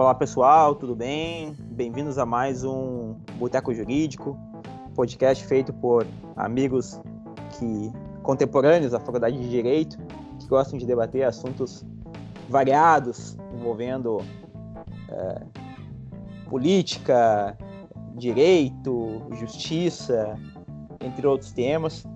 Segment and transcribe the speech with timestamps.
[0.00, 1.54] Olá pessoal, tudo bem?
[1.60, 4.34] Bem-vindos a mais um Boteco Jurídico,
[4.94, 6.06] podcast feito por
[6.36, 6.98] amigos
[7.50, 7.92] que
[8.22, 9.98] contemporâneos da Faculdade de Direito
[10.38, 11.84] que gostam de debater assuntos
[12.48, 14.22] variados envolvendo
[15.10, 15.42] é,
[16.48, 17.54] política,
[18.16, 20.34] direito, justiça,
[20.98, 22.06] entre outros temas.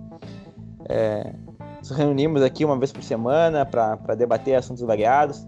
[0.89, 1.35] É,
[1.77, 5.47] nos reunimos aqui uma vez por semana para debater assuntos variados.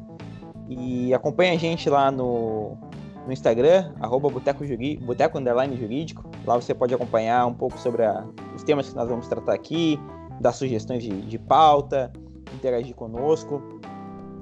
[0.70, 2.77] E acompanha a gente lá no,
[3.25, 6.30] no Instagram, arroba Boteco, Jurídico.
[6.45, 8.25] Lá você pode acompanhar um pouco sobre a,
[8.55, 9.99] os temas que nós vamos tratar aqui,
[10.39, 12.11] dar sugestões de, de pauta,
[12.53, 13.61] interagir conosco,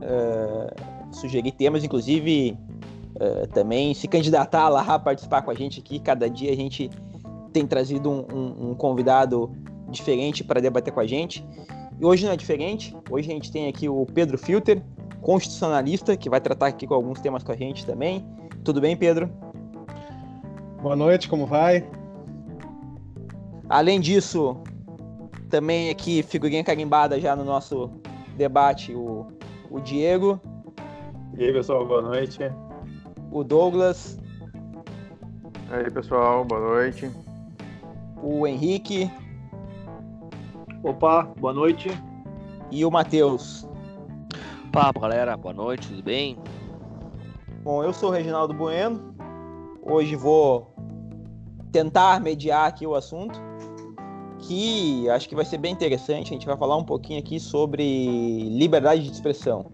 [0.02, 2.58] uh, sugerir temas, inclusive
[3.16, 6.00] uh, também se candidatar lá a participar com a gente aqui.
[6.00, 6.90] Cada dia a gente
[7.54, 9.52] tem trazido um, um, um convidado
[9.90, 11.46] diferente para debater com a gente.
[12.00, 12.96] E hoje não é diferente.
[13.10, 14.82] Hoje a gente tem aqui o Pedro Filter,
[15.26, 18.24] constitucionalista, que vai tratar aqui com alguns temas com a gente também.
[18.64, 19.28] Tudo bem, Pedro?
[20.84, 21.84] Boa noite, como vai?
[23.68, 24.56] Além disso,
[25.50, 27.90] também aqui, figurinha carimbada já no nosso
[28.38, 29.26] debate, o,
[29.72, 30.40] o Diego.
[31.36, 32.38] E aí, pessoal, boa noite.
[33.32, 34.20] O Douglas.
[35.72, 37.10] E aí, pessoal, boa noite.
[38.22, 39.10] O Henrique.
[40.84, 41.90] Opa, boa noite.
[42.70, 43.68] E o Matheus.
[44.76, 46.38] Papo, galera, boa noite, tudo bem?
[47.64, 49.16] Bom, eu sou o Reginaldo Bueno.
[49.82, 50.76] Hoje vou
[51.72, 53.40] tentar mediar aqui o assunto,
[54.38, 56.32] que acho que vai ser bem interessante.
[56.32, 59.68] A gente vai falar um pouquinho aqui sobre liberdade de expressão.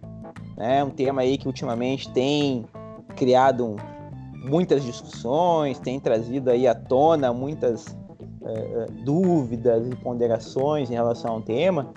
[0.56, 2.64] É um tema aí que ultimamente tem
[3.16, 3.78] criado
[4.36, 11.42] muitas discussões, tem trazido aí à tona muitas uh, dúvidas e ponderações em relação ao
[11.42, 11.92] tema.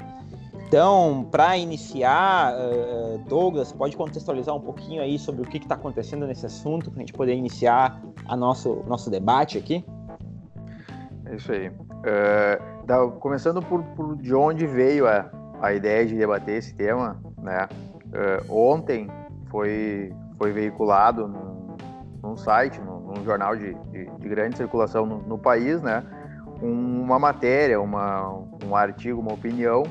[0.75, 6.27] Então, para iniciar, uh, Douglas, pode contextualizar um pouquinho aí sobre o que está acontecendo
[6.27, 9.85] nesse assunto, para a gente poder iniciar a nosso, nosso debate aqui?
[11.27, 11.69] É isso aí.
[11.69, 15.31] Uh, da, começando por, por, de onde veio a,
[15.63, 17.69] a ideia de debater esse tema, né?
[18.07, 19.09] Uh, ontem
[19.53, 21.77] foi, foi veiculado num,
[22.21, 26.03] num site, num, num jornal de, de, de, grande circulação no, no país, né?
[26.61, 28.29] uma matéria, uma,
[28.67, 29.85] um artigo, uma opinião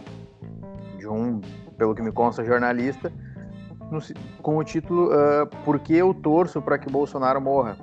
[1.04, 1.42] de um,
[1.78, 3.12] pelo que me consta, jornalista,
[3.92, 4.00] no,
[4.42, 7.78] com o título uh, Por que eu torço para que Bolsonaro morra?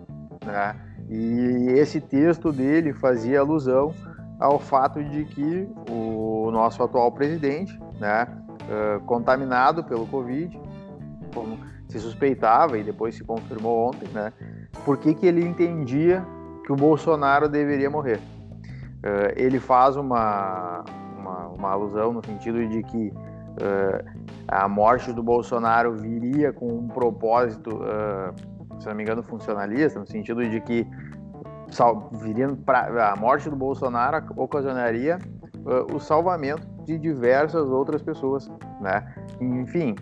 [0.45, 0.75] Né?
[1.09, 3.95] E esse texto dele fazia alusão
[4.39, 8.27] ao fato de que o nosso atual presidente, né,
[8.63, 10.59] uh, contaminado pelo Covid,
[11.35, 11.59] como
[11.89, 14.33] se suspeitava e depois se confirmou ontem, né,
[14.85, 16.25] por que, que ele entendia
[16.65, 18.19] que o Bolsonaro deveria morrer.
[18.19, 20.85] Uh, ele faz uma,
[21.55, 27.71] uma, alusão no sentido de que uh, a morte do Bolsonaro viria com um propósito,
[27.77, 30.87] uh, se não me engano, funcionalista, no sentido de que
[32.13, 35.19] viria pra, a morte do Bolsonaro ocasionaria
[35.59, 38.51] uh, o salvamento de diversas outras pessoas,
[38.81, 39.15] né?
[39.41, 39.95] Enfim,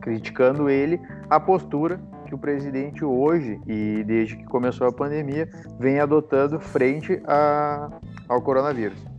[0.00, 5.48] criticando ele a postura que o presidente hoje e desde que começou a pandemia
[5.78, 7.90] vem adotando frente a,
[8.28, 9.09] ao coronavírus.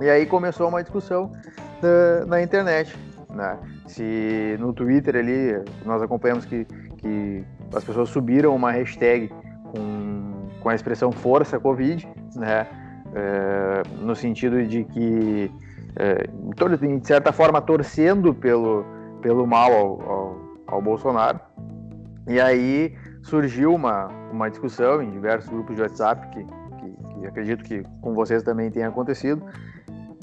[0.00, 1.30] E aí começou uma discussão
[1.80, 2.96] na, na internet,
[3.30, 3.58] né?
[3.86, 6.64] Se no Twitter ali nós acompanhamos que,
[6.98, 7.44] que
[7.74, 9.28] as pessoas subiram uma hashtag
[9.72, 12.66] com, com a expressão força Covid, né?
[13.16, 15.50] É, no sentido de que,
[15.94, 16.26] é,
[16.98, 18.84] de certa forma, torcendo pelo,
[19.22, 21.38] pelo mal ao, ao, ao Bolsonaro.
[22.26, 27.62] E aí surgiu uma, uma discussão em diversos grupos de WhatsApp, que, que, que acredito
[27.62, 29.44] que com vocês também tenha acontecido,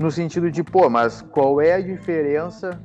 [0.02, 2.82] no sentido de, pô, mas qual é a diferença,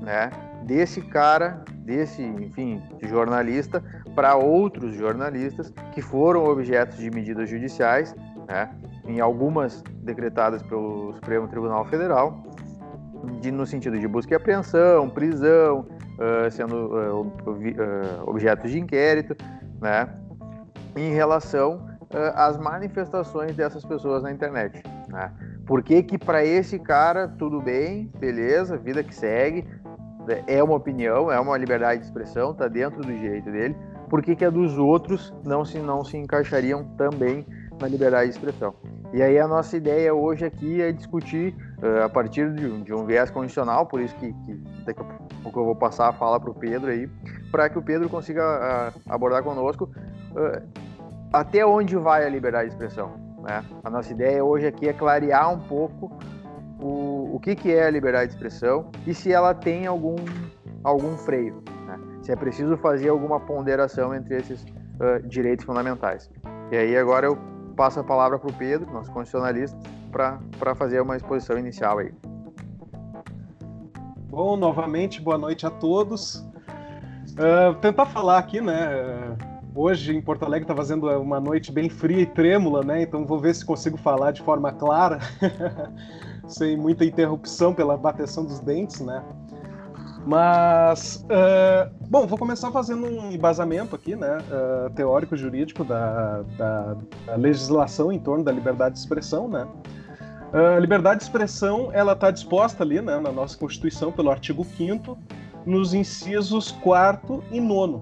[0.00, 0.30] né,
[0.64, 3.82] desse cara, desse, enfim, jornalista
[4.14, 8.14] para outros jornalistas que foram objetos de medidas judiciais,
[8.48, 8.70] né,
[9.06, 12.42] em algumas decretadas pelo Supremo Tribunal Federal,
[13.40, 19.36] de, no sentido de busca e apreensão, prisão, uh, sendo uh, uh, objetos de inquérito,
[19.80, 20.08] né,
[20.96, 21.92] em relação
[22.36, 25.32] às manifestações dessas pessoas na internet, né.
[25.66, 29.66] Por que que para esse cara tudo bem, beleza, vida que segue,
[30.46, 33.76] é uma opinião, é uma liberdade de expressão, está dentro do direito dele.
[34.08, 37.46] Por que que a dos outros não se não se encaixariam também
[37.80, 38.74] na liberdade de expressão?
[39.12, 42.92] E aí a nossa ideia hoje aqui é discutir uh, a partir de um, de
[42.92, 46.38] um viés constitucional, por isso que, que, daqui a pouco eu vou passar a fala
[46.38, 47.08] para o Pedro aí,
[47.50, 49.88] para que o Pedro consiga uh, abordar conosco
[50.32, 50.62] uh,
[51.32, 53.23] até onde vai a liberdade de expressão.
[53.44, 53.62] Né?
[53.84, 56.10] A nossa ideia hoje aqui é clarear um pouco
[56.80, 60.16] o, o que, que é a liberdade de expressão e se ela tem algum,
[60.82, 61.62] algum freio.
[61.86, 61.98] Né?
[62.22, 66.30] se é preciso fazer alguma ponderação entre esses uh, direitos fundamentais.
[66.72, 67.38] E aí agora eu
[67.76, 69.78] passo a palavra para o Pedro, nosso constitucionalista,
[70.10, 72.12] para fazer uma exposição inicial aí.
[74.30, 76.36] Bom, novamente, boa noite a todos.
[76.36, 79.36] Uh, tentar falar aqui, né?
[79.76, 83.02] Hoje em Porto Alegre está fazendo uma noite bem fria e trêmula, né?
[83.02, 85.18] Então vou ver se consigo falar de forma clara,
[86.46, 89.20] sem muita interrupção pela bateção dos dentes, né?
[90.24, 96.96] Mas, uh, bom, vou começar fazendo um embasamento aqui, né, uh, teórico jurídico da, da,
[97.26, 99.66] da, legislação em torno da liberdade de expressão, né.
[100.52, 105.18] A liberdade de expressão, ela está disposta ali, né, na nossa Constituição, pelo artigo 5
[105.66, 107.98] nos incisos 4 e 9.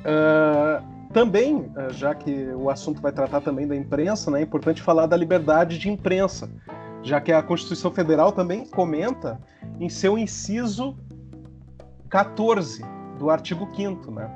[0.00, 5.06] Uh, também, já que o assunto vai tratar também da imprensa, né, é importante falar
[5.06, 6.48] da liberdade de imprensa,
[7.02, 9.40] já que a Constituição Federal também comenta
[9.80, 10.96] em seu inciso
[12.10, 12.84] 14
[13.18, 14.30] do artigo 5 né?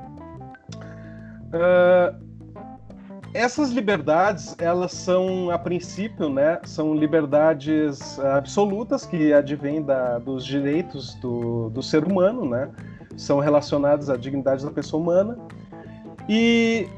[1.53, 2.33] Uh,
[3.35, 11.15] essas liberdades, elas são, a princípio, né, são liberdades absolutas que advêm da, dos direitos
[11.15, 12.71] do, do ser humano, né?
[13.17, 15.39] São relacionadas à dignidade da pessoa humana.
[16.29, 16.89] E,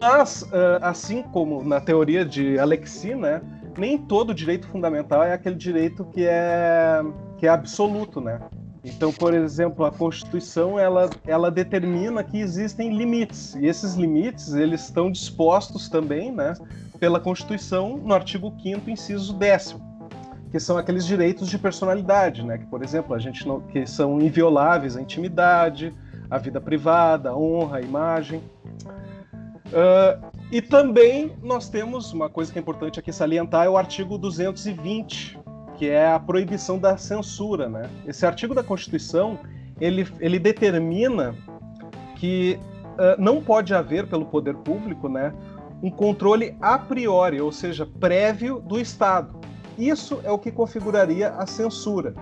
[0.00, 3.40] mas, uh, assim como na teoria de Alexis, né,
[3.78, 7.02] nem todo direito fundamental é aquele direito que é,
[7.38, 8.40] que é absoluto, né?
[8.84, 14.84] Então, por exemplo, a Constituição ela, ela determina que existem limites e esses limites eles
[14.84, 16.52] estão dispostos também, né,
[17.00, 19.76] pela Constituição no artigo 5 inciso 10
[20.54, 24.20] que são aqueles direitos de personalidade, né, que por exemplo a gente não, que são
[24.20, 25.92] invioláveis a intimidade,
[26.30, 28.40] a vida privada, a honra, a imagem.
[29.66, 34.16] Uh, e também nós temos uma coisa que é importante aqui salientar é o artigo
[34.16, 35.40] 220
[35.76, 37.90] que é a proibição da censura, né?
[38.06, 39.40] Esse artigo da Constituição
[39.80, 41.34] ele, ele determina
[42.14, 42.60] que
[42.92, 45.34] uh, não pode haver pelo poder público, né,
[45.82, 49.43] um controle a priori, ou seja, prévio do Estado.
[49.78, 52.14] Isso é o que configuraria a censura.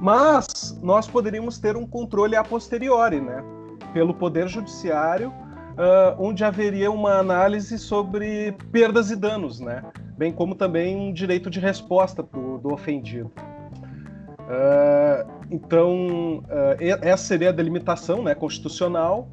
[0.00, 3.42] Mas nós poderíamos ter um controle a posteriori, né,
[3.92, 9.82] pelo poder judiciário, uh, onde haveria uma análise sobre perdas e danos, né?
[10.16, 13.32] bem como também um direito de resposta do, do ofendido.
[14.42, 19.28] Uh, então, uh, essa seria a delimitação né, constitucional.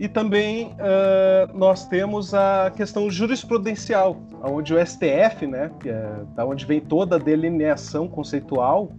[0.00, 6.46] E também uh, nós temos a questão jurisprudencial, onde o STF, né, que é da
[6.46, 8.90] onde vem toda a delineação conceitual,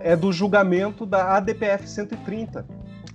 [0.00, 2.62] é do julgamento da ADPF 130,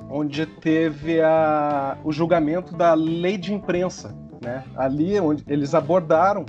[0.10, 4.16] onde teve a, o julgamento da lei de imprensa.
[4.44, 4.64] Né?
[4.76, 6.44] Ali onde eles abordaram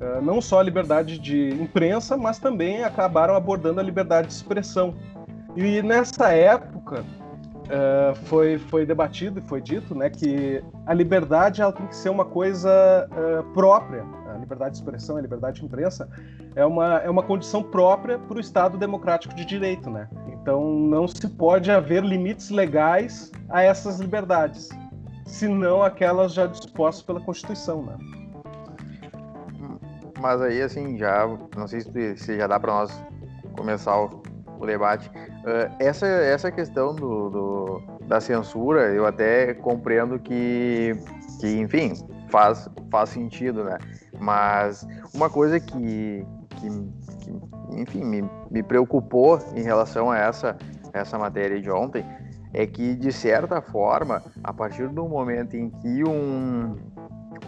[0.00, 4.94] eh, não só a liberdade de imprensa, mas também acabaram abordando a liberdade de expressão.
[5.56, 7.02] E nessa época
[7.64, 12.08] uh, foi, foi debatido e foi dito né, que a liberdade ela tem que ser
[12.08, 14.04] uma coisa uh, própria.
[14.32, 16.08] A liberdade de expressão, a liberdade de imprensa
[16.56, 19.88] é uma, é uma condição própria para o Estado democrático de direito.
[19.90, 20.08] Né?
[20.32, 24.68] Então não se pode haver limites legais a essas liberdades,
[25.24, 27.82] senão aquelas já dispostas pela Constituição.
[27.82, 27.96] Né?
[30.24, 31.26] mas aí, assim, já.
[31.54, 33.04] Não sei se, se já dá para nós
[33.54, 34.22] começar o,
[34.58, 35.08] o debate.
[35.08, 40.92] Uh, essa, essa questão do, do, da censura, eu até compreendo que,
[41.40, 41.94] que enfim,
[42.28, 43.78] faz, faz sentido, né?
[44.18, 46.68] Mas uma coisa que, que,
[47.20, 50.56] que enfim, me, me preocupou em relação a essa,
[50.92, 52.04] essa matéria de ontem
[52.52, 56.76] é que, de certa forma, a partir do momento em que um,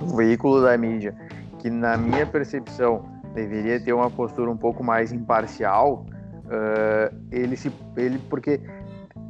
[0.03, 1.15] um veículo da mídia
[1.59, 6.07] que na minha percepção deveria ter uma postura um pouco mais imparcial,
[6.47, 8.61] uh, ele se, ele porque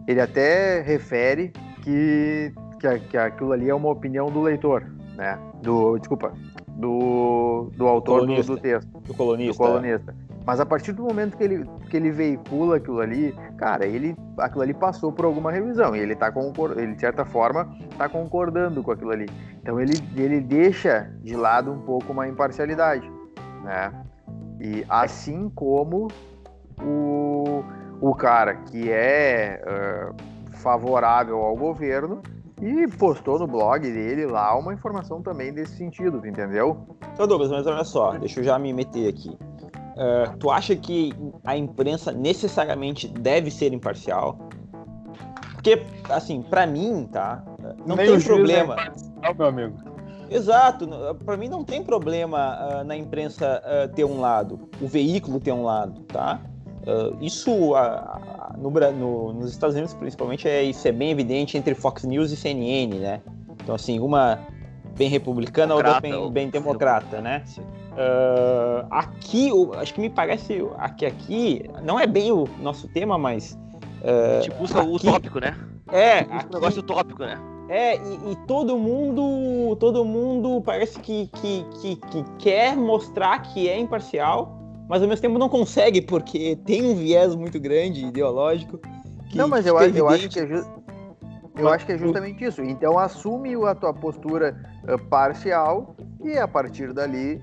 [0.06, 4.84] ele até refere que, que, que, aquilo ali é uma opinião do leitor,
[5.16, 5.38] né?
[5.62, 6.32] Do, desculpa,
[6.68, 9.52] do, do autor do, do, texto, do colunista.
[9.52, 10.14] Do colunista.
[10.46, 14.62] Mas a partir do momento que ele, que ele veicula aquilo ali, cara, ele, aquilo
[14.62, 16.32] ali passou por alguma revisão e ele tá
[16.76, 17.68] ele de certa forma
[17.98, 19.26] tá concordando com aquilo ali.
[19.60, 23.10] Então ele, ele deixa de lado um pouco uma imparcialidade,
[23.64, 23.92] né?
[24.60, 26.06] E assim como
[26.82, 27.64] o,
[28.00, 32.22] o cara que é uh, favorável ao governo
[32.60, 36.86] e postou no blog dele lá uma informação também desse sentido, entendeu?
[37.18, 39.30] Ô Douglas, mas olha só, deixa eu já me meter aqui.
[39.30, 41.12] Uh, tu acha que
[41.44, 44.38] a imprensa necessariamente deve ser imparcial?
[45.54, 47.42] Porque, assim, para mim, tá?
[47.86, 48.76] Não Nem tem problema.
[49.22, 49.76] É meu amigo.
[50.30, 50.88] Exato.
[51.24, 55.52] Para mim não tem problema uh, na imprensa uh, ter um lado, o veículo ter
[55.52, 56.40] um lado, tá?
[56.86, 61.58] Uh, isso a, a, no, no, nos Estados Unidos, principalmente, é, isso é bem evidente
[61.58, 63.20] entre Fox News e CNN, né?
[63.62, 64.38] Então, assim, uma
[64.96, 67.44] bem republicana, outra bem, bem democrata, né?
[67.96, 70.62] Uh, aqui, acho que me parece
[70.96, 73.58] que aqui não é bem o nosso tema, mas.
[74.02, 75.56] Uh, tipo, usa aqui, o tópico, né?
[75.90, 76.18] É.
[76.20, 77.36] Aqui, negócio tópico, né?
[77.68, 83.68] É, e, e, todo mundo, todo mundo parece que, que, que, que, quer mostrar que
[83.68, 84.55] é imparcial,
[84.88, 88.80] mas ao mesmo tempo não consegue, porque tem um viés muito grande ideológico.
[89.34, 90.64] não, mas eu, eu acho que é
[91.58, 92.62] eu acho que é justamente isso.
[92.62, 97.40] Então assume a tua postura uh, parcial e a partir dali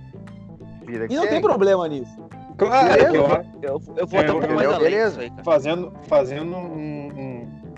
[0.86, 1.36] vira que E não segue.
[1.36, 2.24] tem problema nisso.
[2.56, 5.22] Claro, beleza, eu, eu, eu, vou até um pouco mais além beleza.
[5.22, 7.34] Aí, fazendo, fazendo um, um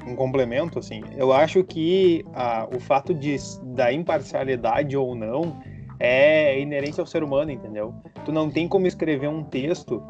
[0.07, 5.57] um complemento, assim, eu acho que ah, o fato de, da imparcialidade ou não
[5.99, 7.93] é inerente ao ser humano, entendeu?
[8.23, 10.03] Tu não tem como escrever um texto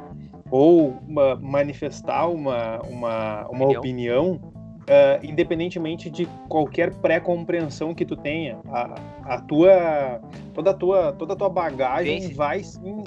[0.50, 8.60] ou uma, manifestar uma, uma, uma opinião, uh, independentemente de qualquer pré-compreensão que tu tenha.
[8.68, 10.22] A, a tua,
[10.54, 12.36] toda, a tua, toda a tua bagagem Vivência.
[12.36, 13.04] vai sim,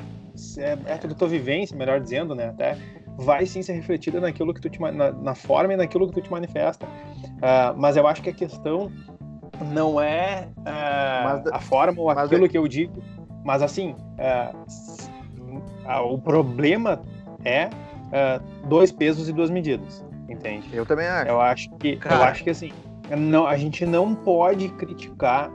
[0.58, 2.48] é, é toda a tua vivência, melhor dizendo, né?
[2.48, 2.76] Até
[3.16, 6.20] vai sim ser refletida naquilo que tu te, na, na forma e naquilo que tu
[6.20, 6.86] te manifesta.
[6.86, 8.90] Uh, mas eu acho que a questão
[9.64, 12.48] não é uh, a forma ou aquilo é...
[12.48, 13.02] que eu digo,
[13.44, 17.02] mas assim, uh, o problema
[17.44, 17.70] é
[18.68, 20.68] dois pesos e duas medidas, entende?
[20.72, 21.28] Eu também acho.
[21.28, 22.14] Eu acho que, Cara.
[22.14, 22.72] eu acho que assim,
[23.16, 25.50] não, a gente não pode criticar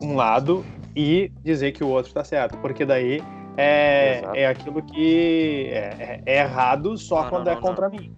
[0.00, 0.64] um lado
[0.96, 3.22] e dizer que o outro está certo, porque daí
[3.58, 7.88] é, é aquilo que é, é, é errado só não, quando não, é não, contra
[7.88, 8.14] mim.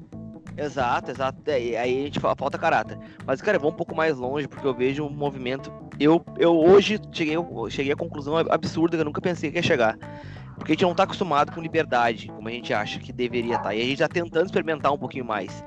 [0.61, 1.39] Exato, exato.
[1.47, 2.99] É, aí a gente fala, falta caráter.
[3.27, 5.73] Mas, cara, eu vou um pouco mais longe, porque eu vejo um movimento.
[5.99, 7.37] Eu, eu hoje cheguei,
[7.71, 9.97] cheguei à conclusão absurda que eu nunca pensei que ia chegar.
[10.57, 13.71] Porque a gente não tá acostumado com liberdade, como a gente acha que deveria estar.
[13.71, 13.75] Tá.
[13.75, 15.65] E a gente tá tentando experimentar um pouquinho mais.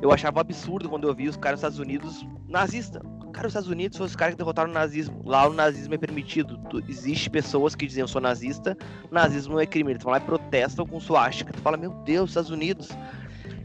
[0.00, 3.02] Eu achava absurdo quando eu vi os caras dos Estados Unidos nazistas.
[3.34, 5.20] Cara, os Estados Unidos foram os caras que derrotaram o nazismo.
[5.24, 6.56] Lá o nazismo é permitido.
[6.70, 8.76] Tu, existe pessoas que dizem eu sou nazista,
[9.10, 9.92] nazismo não é crime.
[9.92, 11.52] Eles vão lá e protestam com suástica.
[11.52, 12.88] Tu fala, meu Deus, Estados Unidos.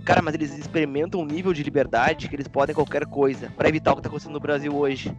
[0.06, 3.92] Cara, mas eles experimentam um nível de liberdade que eles podem qualquer coisa para evitar
[3.92, 5.12] o que tá acontecendo no Brasil hoje.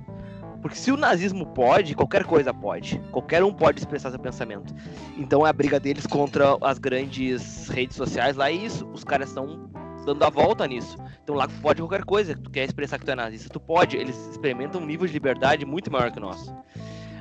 [0.62, 3.00] Porque se o nazismo pode, qualquer coisa pode.
[3.10, 4.72] Qualquer um pode expressar seu pensamento.
[5.18, 8.86] Então é a briga deles contra as grandes redes sociais lá é isso.
[8.92, 9.68] Os caras estão
[10.04, 10.96] dando a volta nisso.
[11.20, 12.36] Então lá pode qualquer coisa.
[12.36, 13.96] Tu quer expressar que tu é nazista, tu pode.
[13.96, 16.54] Eles experimentam um nível de liberdade muito maior que o nosso.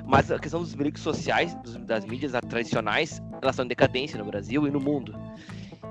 [0.06, 4.68] Mas a questão dos veículos sociais, das mídias tradicionais, elas estão em decadência no Brasil
[4.68, 5.16] e no mundo.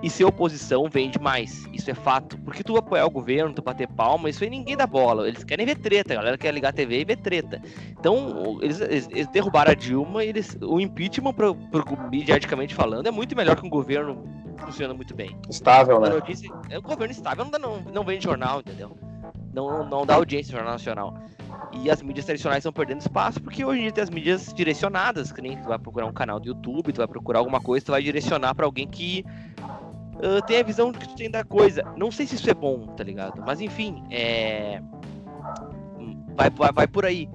[0.04, 1.66] E ser oposição vende mais.
[1.72, 2.36] Isso é fato.
[2.40, 5.26] Porque tu apoiar o governo, tu bater palma, isso aí ninguém dá bola.
[5.26, 7.62] Eles querem ver treta, a galera quer ligar a TV e ver treta.
[7.98, 13.06] Então, eles, eles, eles derrubaram a Dilma e eles, o impeachment, pro, pro, mediaticamente falando,
[13.06, 14.22] é muito melhor que um governo
[14.58, 15.34] funciona muito bem.
[15.48, 16.10] Estável, né?
[16.10, 18.94] Notícia, é um governo estável, não, dá, não, não vende jornal, entendeu?
[19.54, 21.14] Não, não dá audiência no Jornal Nacional.
[21.72, 25.32] E as mídias tradicionais estão perdendo espaço porque hoje em dia tem as mídias direcionadas,
[25.32, 27.92] que nem tu vai procurar um canal do YouTube, tu vai procurar alguma coisa, tu
[27.92, 29.24] vai direcionar para alguém que
[30.24, 31.82] uh, tem a visão que tu tem da coisa.
[31.96, 33.42] Não sei se isso é bom, tá ligado?
[33.44, 34.80] Mas enfim, é.
[36.34, 37.28] Vai, vai, vai por aí.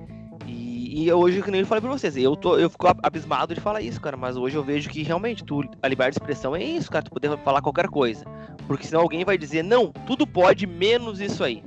[0.45, 3.61] E, e hoje, que nem eu falei pra vocês, eu, tô, eu fico abismado de
[3.61, 4.17] falar isso, cara.
[4.17, 7.03] Mas hoje eu vejo que realmente tu, a liberdade de expressão é isso, cara.
[7.03, 8.25] Tu poder falar qualquer coisa.
[8.67, 11.63] Porque senão alguém vai dizer, não, tudo pode, menos isso aí.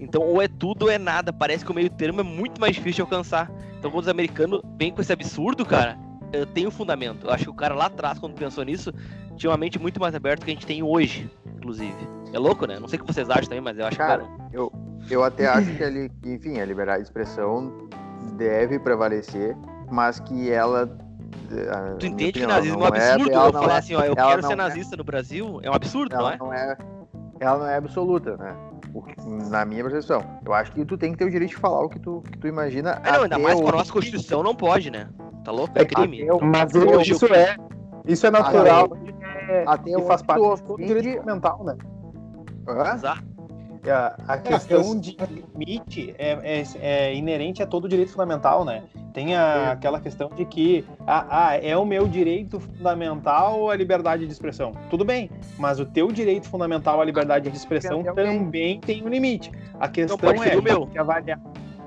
[0.00, 1.32] Então, ou é tudo ou é nada.
[1.32, 3.50] Parece que o meio termo é muito mais difícil de alcançar.
[3.78, 5.98] Então, quando os americanos vêm com esse absurdo, cara,
[6.54, 7.26] tem um fundamento.
[7.26, 8.92] Eu acho que o cara lá atrás, quando pensou nisso,
[9.36, 11.96] tinha uma mente muito mais aberta que a gente tem hoje, inclusive.
[12.32, 12.78] É louco, né?
[12.78, 14.56] Não sei o que vocês acham também, mas eu acho cara, que.
[14.56, 14.72] Eu,
[15.10, 17.88] eu até acho que, ele, enfim, a liberdade de expressão
[18.36, 19.56] deve prevalecer,
[19.90, 20.86] mas que ela.
[21.98, 23.30] Tu entende que nazismo é um é absurdo?
[23.30, 25.74] É, eu falar é, assim, ó, eu quero ser é nazista no Brasil, é um
[25.74, 26.36] absurdo, não é?
[26.36, 26.78] Não é?
[27.40, 28.54] Ela não é absoluta, né?
[29.48, 30.24] na minha percepção.
[30.44, 32.38] Eu acho que tu tem que ter o direito de falar o que tu, que
[32.38, 33.00] tu imagina.
[33.04, 35.08] É, não, ainda mais com a nossa Constituição não pode, né?
[35.44, 35.72] Tá louco?
[35.76, 36.26] É crime.
[36.42, 36.72] Mas
[37.06, 37.56] isso é.
[38.06, 38.88] Isso é natural.
[38.92, 41.76] Até, até que faz parte do direito fundamental, né?
[42.94, 43.30] Exato.
[43.88, 45.16] A, a questão de
[45.56, 48.82] limite é, é, é, inerente a todo direito fundamental, né?
[49.14, 54.26] Tem a, aquela questão de que ah, ah, é o meu direito fundamental a liberdade
[54.26, 54.72] de expressão.
[54.90, 59.50] Tudo bem, mas o teu direito fundamental à liberdade de expressão também tem um limite.
[59.78, 60.86] A questão é o meu.
[60.86, 60.98] que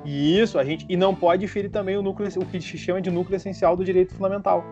[0.04, 0.44] avaliar.
[0.44, 3.10] Isso, a gente e não pode ferir também o núcleo, o que se chama de
[3.10, 4.64] núcleo essencial do direito fundamental.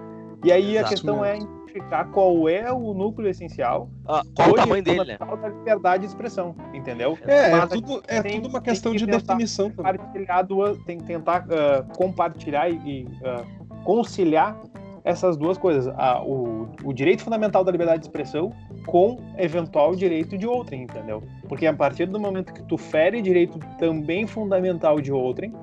[0.43, 0.85] E aí Exato.
[0.85, 3.89] a questão é identificar qual é o núcleo essencial.
[4.07, 5.17] Ah, qual o tamanho dele, né?
[5.17, 7.17] da liberdade de expressão, entendeu?
[7.25, 9.69] É, é tudo, é tudo uma questão de definição.
[9.69, 14.59] Compartilhar duas, tem que tentar uh, compartilhar e uh, conciliar
[15.03, 18.51] essas duas coisas, a, o, o direito fundamental da liberdade de expressão
[18.85, 21.23] com eventual direito de outrem, entendeu?
[21.47, 25.53] Porque a partir do momento que tu fere direito também fundamental de outrem,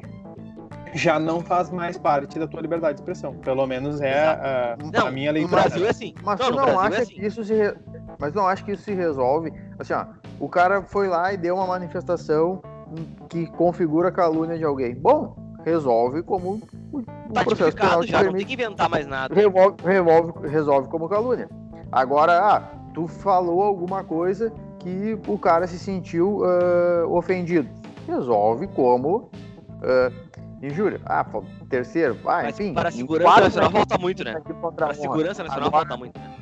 [0.95, 3.35] já não faz mais parte da tua liberdade de expressão.
[3.35, 5.62] Pelo menos é a, Não, a minha no leitura.
[5.62, 6.14] Brasil é assim.
[6.25, 7.14] Mas não, tu no não Brasil acha é assim.
[7.14, 7.76] que isso se re-
[8.18, 9.52] mas não acha que isso se resolve?
[9.78, 10.07] Assim, ó,
[10.40, 12.62] o cara foi lá e deu uma manifestação
[13.28, 14.95] que configura a calúnia de alguém.
[14.95, 15.37] Bom,
[15.69, 16.61] resolve como
[16.93, 18.45] o, o Tá processo penal já, não tem permite.
[18.47, 19.35] que inventar mais nada.
[19.35, 21.49] Revolve, revolve- resolve como calúnia.
[21.93, 22.63] Agora, ah,
[22.95, 27.69] tu falou alguma coisa que o cara se sentiu ah, ofendido.
[28.07, 29.31] Resolve como
[29.83, 30.11] ah,
[30.63, 31.01] injúria.
[31.05, 32.75] Ah, pô, terceiro, ah, Mas enfim.
[32.75, 34.41] para a segurança quatro nacional falta muito, né?
[34.77, 36.19] Para a segurança nacional Agora- falta muito.
[36.19, 36.35] né?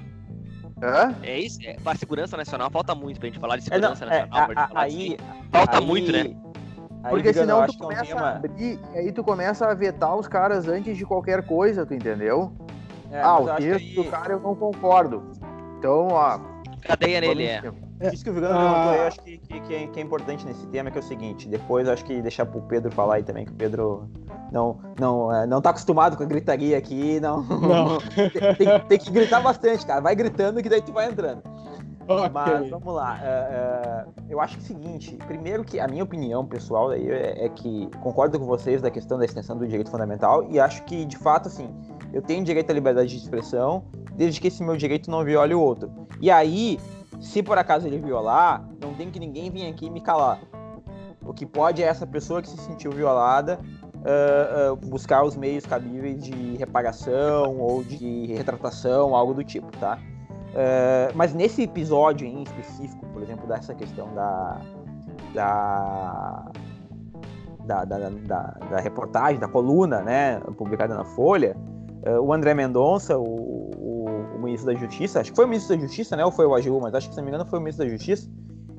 [0.82, 1.14] Hã?
[1.22, 1.58] É isso?
[1.64, 4.26] É, para a segurança nacional falta muito pra gente falar de É, não, segurança é,
[4.26, 4.46] nacional.
[4.46, 5.16] pra gente a- a- falar aí.
[5.50, 6.36] Falta aí- muito, né?
[7.06, 10.26] Aí, Porque senão tu é começa a abrir e aí tu começa a vetar os
[10.28, 12.52] caras antes de qualquer coisa, tu entendeu?
[13.10, 15.22] É, ah, o texto do aí- cara eu não concordo.
[15.78, 16.38] Então, ó.
[16.82, 17.62] Cadeia nele, é.
[18.12, 18.58] Isso que o Vigano Ah.
[18.58, 21.00] perguntou aí, eu acho que, que- que é, que é importante nesse tema, que é
[21.00, 24.08] o seguinte, depois eu acho que deixar pro Pedro falar aí também, que o Pedro
[24.52, 27.42] não, não, é, não tá acostumado com a gritaria aqui, não.
[27.42, 27.98] Não.
[27.98, 30.00] tem, tem- tem que gritar bastante, cara.
[30.00, 31.42] Vai gritando que daí tu vai entrando.
[32.08, 32.30] Ok.
[32.32, 33.18] Mas vamos lá.
[33.22, 37.10] é, é, eu acho que é o seguinte, primeiro que a minha opinião pessoal aí
[37.10, 40.84] é, é que concordo com vocês da questão da extensão do direito fundamental e acho
[40.84, 41.68] que, de fato, assim,
[42.12, 43.84] eu tenho direito à liberdade de expressão
[44.14, 45.90] desde que esse meu direito não viole o outro.
[46.20, 46.78] E aí,
[47.20, 50.40] se por acaso ele violar, não tem que ninguém vir aqui me calar.
[51.24, 53.58] O que pode é essa pessoa que se sentiu violada
[54.06, 59.98] ah, ah, buscar os meios cabíveis de reparação ou de retratação, algo do tipo, tá?
[60.58, 64.58] Eh, mas nesse episódio em específico, por exemplo, dessa questão da
[65.34, 66.44] da
[67.66, 71.56] da, da, da- da reportagem, da coluna, né, publicada na Folha,
[72.04, 75.74] eh, o André Mendonça, o, o- o ministro da Justiça, acho que foi o ministro
[75.76, 77.58] da Justiça, né, ou foi o AGU, mas acho que se não me engano foi
[77.58, 78.30] o ministro da Justiça,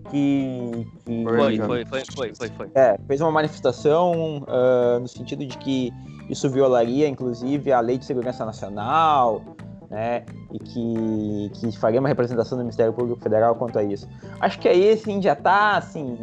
[0.10, 2.72] que, que Foi, foi, foi, foi, foi, foi.
[2.76, 5.92] é, fez uma manifestação ah, no sentido de que
[6.30, 9.42] isso violaria, inclusive, a Lei de Segurança Nacional,
[9.89, 10.23] né?
[10.52, 14.08] E que, que faria uma representação do Ministério Público Federal quanto a isso.
[14.39, 16.17] Acho que aí, assim, já tá, assim...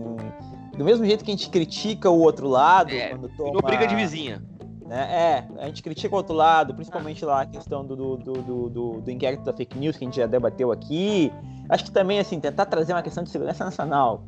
[0.77, 3.61] Do mesmo jeito que a gente critica o outro lado, É, quando toma...
[3.63, 4.43] briga de vizinha.
[4.87, 5.47] né?
[5.59, 9.01] É, a gente critica o outro lado, principalmente lá a questão do, do, do, do,
[9.01, 11.33] do- inquérito da fake news que a gente já debateu aqui.
[11.69, 14.25] Acho que também, assim, tentar trazer uma questão de segurança nacional,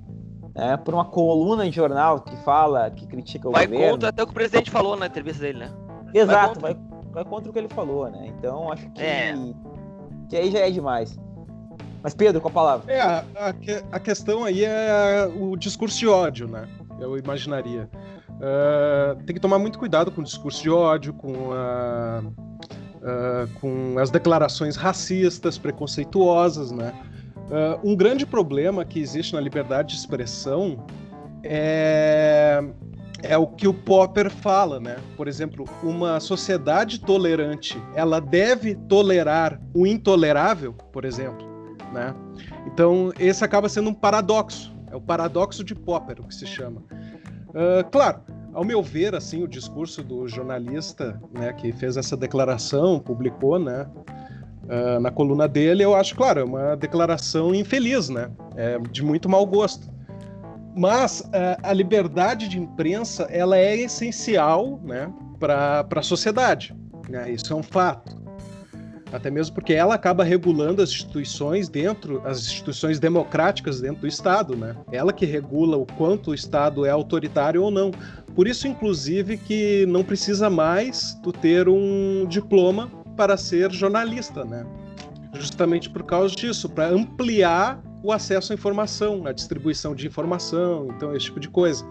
[0.54, 0.76] né?
[0.76, 3.92] Por uma coluna de jornal que fala, que critica o Vai governo.
[3.94, 5.70] contra até o que o presidente falou na entrevista dele, né?
[6.14, 6.74] Exato, vai
[7.16, 8.26] vai, vai contra o que ele falou, né?
[8.38, 9.34] Então acho que, É.
[10.28, 11.18] que aí já é demais.
[12.02, 12.92] Mas Pedro, com a palavra.
[12.92, 16.68] É, a, a que- a questão aí é o discurso de ódio, né?
[17.00, 17.88] Eu imaginaria.
[18.40, 22.22] Ah, tem que tomar muito cuidado com o discurso de ódio, com, a-
[23.02, 26.92] ah, com as declarações racistas, preconceituosas, né?
[27.50, 30.84] Ah, um grande problema que existe na liberdade de expressão
[31.42, 32.62] é,
[33.28, 34.96] é o que o Popper fala, né?
[35.16, 41.46] Por exemplo, uma sociedade tolerante, ela deve tolerar o intolerável, por exemplo,
[41.92, 42.14] né?
[42.66, 44.74] Então, esse acaba sendo um paradoxo.
[44.90, 46.82] É o paradoxo de Popper, o que se chama.
[47.56, 48.20] Ah, claro,
[48.52, 53.86] ao meu ver, assim, o discurso do jornalista, né, que fez essa declaração, publicou, né,
[54.68, 59.26] ah, na coluna dele, eu acho, claro, é uma declaração infeliz, né, é de muito
[59.26, 59.95] mau gosto.
[60.76, 66.76] Mas ah, a liberdade de imprensa, ela é essencial, né, para a sociedade.
[67.08, 68.14] Né, isso é um fato.
[69.12, 74.56] Até mesmo porque ela acaba regulando as instituições dentro, as instituições democráticas dentro do Estado,
[74.56, 74.74] né?
[74.90, 77.92] Ela que regula o quanto o Estado é autoritário ou não.
[78.34, 84.66] Por isso, inclusive, que não precisa mais tu ter um diploma para ser jornalista, né?
[85.34, 91.14] Justamente por causa disso, para ampliar o acesso à informação, a distribuição de informação, então
[91.14, 91.84] esse tipo de coisa.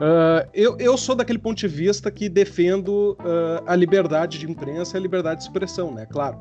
[0.00, 4.96] Ah, eu, eu sou daquele ponto de vista que defendo ah, a liberdade de imprensa
[4.96, 6.06] e a liberdade de expressão, né?
[6.06, 6.38] Claro.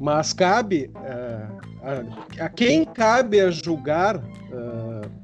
[0.00, 1.48] Mas cabe ah,
[2.40, 4.22] a, a quem cabe a julgar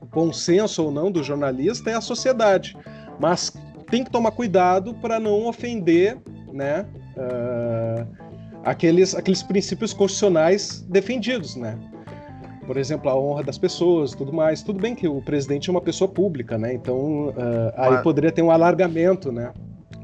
[0.03, 2.77] o bom senso ou não do jornalista é a sociedade.
[3.19, 3.51] Mas
[3.91, 6.19] tem que tomar cuidado para não ofender,
[6.53, 6.87] né?
[8.65, 11.79] aqueles, aqueles princípios constitucionais defendidos, né?
[12.67, 14.63] Por exemplo, a honra das pessoas, tudo mais.
[14.63, 16.73] Tudo bem que o presidente é uma pessoa pública, né?
[16.73, 19.53] Então ah, aí Mas- poderia ter um alargamento, né?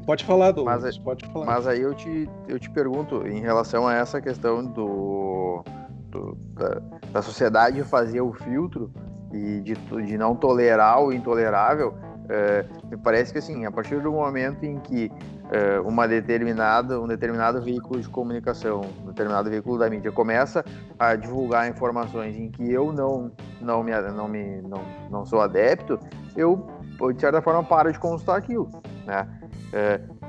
[0.05, 1.45] Pode falar, Douglas, Mas- pode falar.
[1.45, 5.63] Mas aí eu te, eu te pergunto, em relação a essa questão do,
[6.09, 6.81] do- da,
[7.13, 8.91] da sociedade fazer o filtro
[9.31, 11.93] e de, de não tolerar o intolerável,
[12.89, 15.11] me parece que assim, a partir do momento em que
[15.83, 20.63] uma determinada, um determinado veículo de comunicação, um determinado veículo da mídia começa
[20.99, 25.99] a divulgar informações em que eu não não me não me não, não sou adepto,
[26.35, 26.67] eu
[27.13, 28.69] de certa forma paro de consultar aquilo,
[29.07, 29.27] né?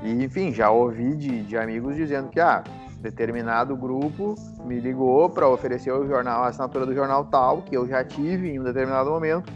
[0.03, 2.63] e enfim, já ouvi de, de amigos dizendo que ah,
[3.01, 7.87] determinado grupo me ligou para oferecer o jornal, a assinatura do jornal tal, que eu
[7.87, 9.51] já tive em um determinado momento,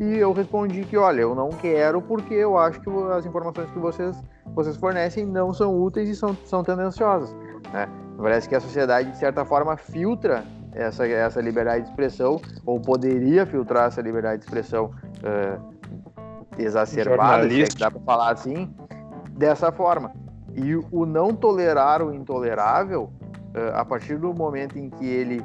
[0.00, 3.78] e eu respondi que, olha, eu não quero porque eu acho que as informações que
[3.78, 4.16] vocês,
[4.54, 7.36] vocês fornecem não são úteis e são, são tendenciosas.
[7.70, 7.86] Né?
[8.16, 13.44] Parece que a sociedade, de certa forma, filtra essa, essa liberdade de expressão, ou poderia
[13.44, 15.70] filtrar essa liberdade de expressão uh,
[16.58, 18.74] exacerbada, se é que dá para falar assim,
[19.32, 20.12] dessa forma.
[20.54, 23.12] E o não tolerar o intolerável,
[23.54, 25.44] eh, a partir do momento em que ele.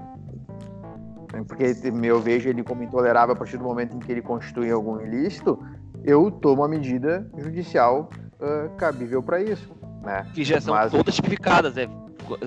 [1.43, 4.99] Porque eu vejo ele como intolerável a partir do momento em que ele constitui algum
[5.01, 5.59] ilícito,
[6.03, 9.73] eu tomo a medida judicial uh, cabível para isso.
[10.01, 10.25] Né?
[10.33, 10.91] Que já são Mas...
[10.91, 11.87] todas tipificadas, é.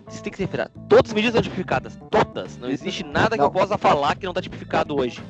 [0.09, 0.49] Isso tem que ser
[0.89, 1.99] Todas as medidas são tipificadas.
[2.11, 2.57] Todas.
[2.59, 3.45] Não existe nada que não.
[3.45, 5.23] eu possa falar que não está tipificado hoje.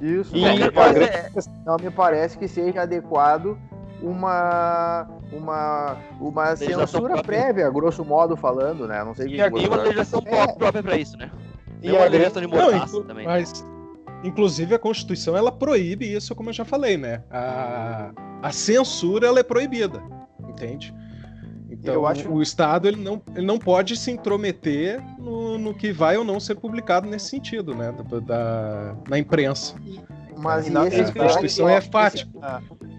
[0.00, 0.36] Isso.
[0.36, 0.42] E...
[0.42, 3.58] Não, me parece, não me parece que seja adequado
[4.02, 9.02] uma uma, uma censura prévia, grosso modo falando, né?
[9.02, 10.52] Não sei e aqui uma legislação é.
[10.54, 11.30] própria para isso, né?
[11.86, 13.26] E uma legislação de mordaça também.
[13.26, 13.64] Mas,
[14.24, 17.22] inclusive, a Constituição ela proíbe isso, como eu já falei, né?
[17.30, 18.10] A,
[18.42, 20.02] a censura ela é proibida,
[20.48, 20.94] entende?
[21.70, 22.28] Então, eu acho...
[22.28, 26.40] o Estado ele não, ele não pode se intrometer no, no que vai ou não
[26.40, 27.92] ser publicado nesse sentido, né?
[27.92, 29.74] Da, da na imprensa.
[30.36, 32.30] Mas e esse, a Constituição é fática.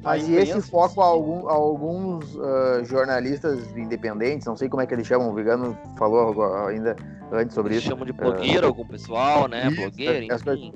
[0.03, 4.87] Mas e esse foco a, algum, a alguns uh, jornalistas independentes, não sei como é
[4.87, 6.95] que eles chamam, o Vigano falou ainda
[7.31, 7.91] antes sobre eles isso.
[7.91, 9.67] Chamam de blogueiro uh, algum pessoal, né?
[9.67, 10.73] Isso, blogueiro, essa, enfim.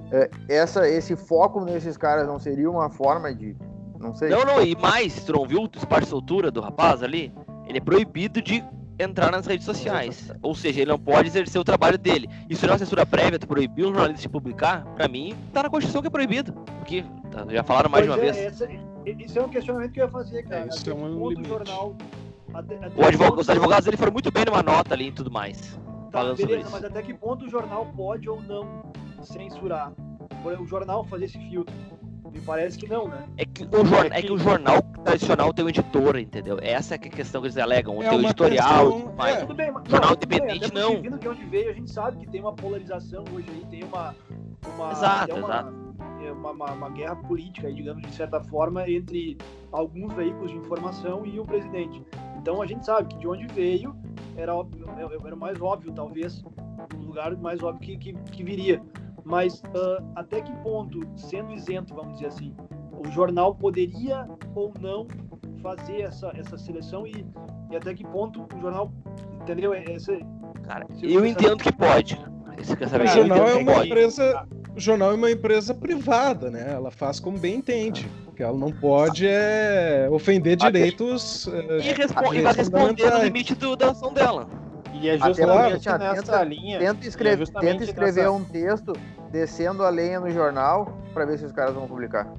[0.50, 3.56] Essa, esse foco nesses caras não seria uma forma de.
[4.00, 4.30] Não sei.
[4.30, 7.34] Não, não, e mais, tu não viu o espaço de altura do rapaz ali?
[7.68, 8.64] Ele é proibido de
[9.02, 10.32] entrar nas redes sociais.
[10.42, 12.30] Ou seja, ele não pode exercer o trabalho dele.
[12.50, 15.64] Isso não é uma censura prévia, tu proibir um jornalista de publicar, pra mim, tá
[15.64, 16.54] na Constituição que é proibido.
[16.54, 18.54] Porque tá, já falaram mais pois de uma é, vez.
[18.54, 18.70] Essa,
[19.06, 20.66] isso é um questionamento que eu ia fazer, cara.
[20.66, 21.50] É, isso é um limite.
[21.50, 21.96] Jornal,
[22.54, 25.80] até, até advogado, os advogados ele foram muito bem numa nota ali e tudo mais.
[26.12, 26.72] Tá, falando beleza, sobre isso.
[26.72, 28.84] mas até que ponto o jornal pode ou não
[29.24, 29.94] censurar?
[30.60, 31.74] O jornal fazer esse filtro.
[32.32, 33.28] Me parece que não, né?
[33.38, 36.58] É que o, jornal, é que o jornal tradicional tem um editor, entendeu?
[36.62, 38.02] Essa é, é a questão que eles alegam.
[38.02, 39.14] É tem um editorial, questão...
[39.18, 39.36] mas...
[39.36, 41.02] É, tudo bem, mas jornal independente não.
[41.02, 44.16] Vindo de onde veio, a gente sabe que tem uma polarização hoje aí, tem uma...
[44.74, 45.74] uma exato, uma, exato.
[46.24, 49.38] É uma, uma, uma, guerra política, digamos, de certa forma, entre
[49.72, 52.02] alguns veículos de informação e o presidente.
[52.38, 53.96] Então a gente sabe que de onde veio
[54.38, 54.88] era, óbvio,
[55.26, 56.44] era mais óbvio, talvez,
[56.96, 58.82] um lugar mais óbvio que, que, que viria.
[59.24, 62.56] Mas uh, até que ponto, sendo isento, vamos dizer assim,
[62.92, 65.08] o jornal poderia ou não
[65.62, 67.26] fazer essa, essa seleção e,
[67.70, 68.92] e até que ponto o jornal,
[69.42, 69.74] entendeu?
[69.74, 70.20] É, esse,
[70.64, 72.20] Cara, eu entendo que pode.
[72.58, 76.74] O jornal é uma empresa, o jornal é uma empresa privada, né?
[76.74, 78.08] Ela faz como bem entende.
[78.36, 81.48] Que ela não pode é, ofender direitos.
[81.48, 84.48] E, é, respo e vai responder no limite do, da ação dela.
[85.02, 86.80] E é justamente Até, nessa tenta, linha.
[86.80, 88.32] Tenta, escrever, é tenta escrever nessa...
[88.32, 88.94] um texto
[89.32, 92.32] descendo a lenha no jornal para ver se os caras vão publicar.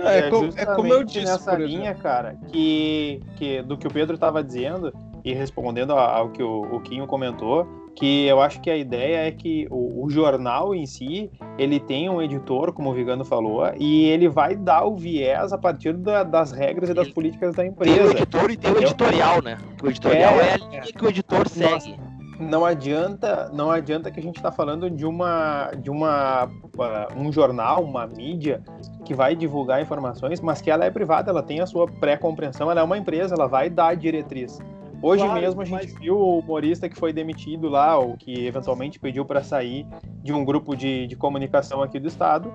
[0.00, 4.14] É, é, é como eu disse nessa linha, cara, que, que do que o Pedro
[4.14, 4.92] estava dizendo
[5.24, 9.30] e respondendo ao que o, o Quinho comentou, que eu acho que a ideia é
[9.30, 14.06] que o, o, jornal em si, ele tem um editor, como o Vigano falou, e
[14.06, 17.96] ele vai dar o viés a partir da, das regras e das políticas da empresa.
[17.96, 19.58] Tem o editor e tem o editorial, né?
[19.82, 21.96] O editorial é, é a linha que o editor segue.
[22.38, 27.32] Não adianta, não adianta que a gente está falando de uma, de uma, uh, um
[27.32, 28.62] jornal, uma mídia
[29.04, 32.80] que vai divulgar informações, mas que ela é privada, ela tem a sua pré-compreensão, ela
[32.80, 34.60] é uma empresa, ela vai dar a diretriz.
[35.00, 36.00] Hoje claro, mesmo a gente mas...
[36.00, 39.86] viu o humorista que foi demitido lá, ou que eventualmente pediu para sair
[40.22, 42.52] de um grupo de, de comunicação aqui do estado,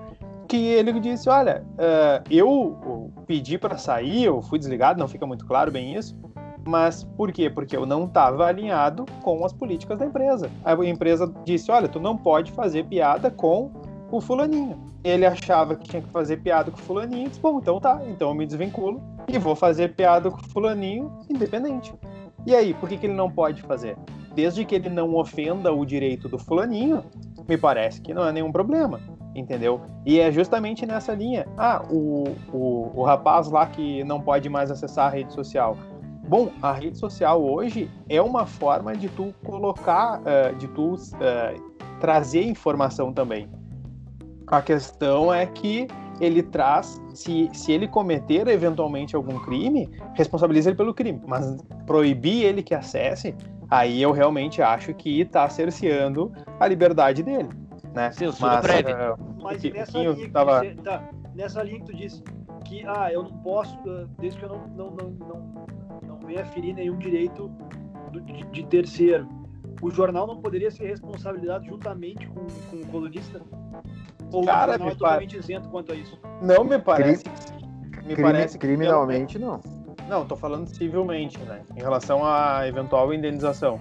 [0.48, 5.46] que ele disse: Olha, uh, eu pedi para sair, eu fui desligado, não fica muito
[5.46, 6.16] claro bem isso,
[6.66, 7.50] mas por quê?
[7.50, 10.50] Porque eu não estava alinhado com as políticas da empresa.
[10.64, 13.72] A empresa disse: Olha, tu não pode fazer piada com
[14.12, 14.78] o fulaninho.
[15.04, 18.30] Ele achava que tinha que fazer piada com o fulaninho, disse: Bom, então tá, então
[18.30, 21.94] eu me desvinculo e vou fazer piada com o fulaninho independente.
[22.46, 23.98] E aí, por que, que ele não pode fazer?
[24.36, 27.04] Desde que ele não ofenda o direito do fulaninho,
[27.48, 29.00] me parece que não é nenhum problema,
[29.36, 29.82] entendeu?
[30.06, 31.46] E é justamente nessa linha.
[31.58, 35.78] Ah, o, o, o rapaz lá que não pode mais acessar a rede social.
[36.28, 41.74] Bom, a rede social hoje é uma forma de tu colocar, uh, de tu uh,
[42.00, 43.50] trazer informação também.
[44.48, 45.88] A questão é que
[46.20, 51.22] ele traz, se, se ele cometer eventualmente algum crime, responsabiliza ele pelo crime.
[51.28, 53.36] Mas proibir ele que acesse,
[53.70, 57.50] aí eu realmente acho que está cerceando a liberdade dele.
[57.94, 58.12] Né?
[58.12, 58.92] Censura prévia.
[58.94, 61.04] eh, Mas que- nessa, linha que tava- você- tá,
[61.36, 62.24] nessa linha que tu disse
[62.66, 65.54] que ah, eu não posso, ah, desde que eu não, não, não, não,
[66.08, 67.52] não venha ferir nenhum direito
[68.12, 69.28] do- de, de terceiro,
[69.84, 73.42] o jornal não poderia ser responsabilizado juntamente com, com o colunista?
[74.32, 76.18] Ou Cara, o jornal me é totalmente isento quanto a isso?
[76.42, 77.26] Não me parece.
[77.98, 79.60] Me Crime- parece que criminalmente, não.
[80.08, 81.62] Não, tô falando civilmente, né?
[81.76, 83.80] Em relação à eventual indenização.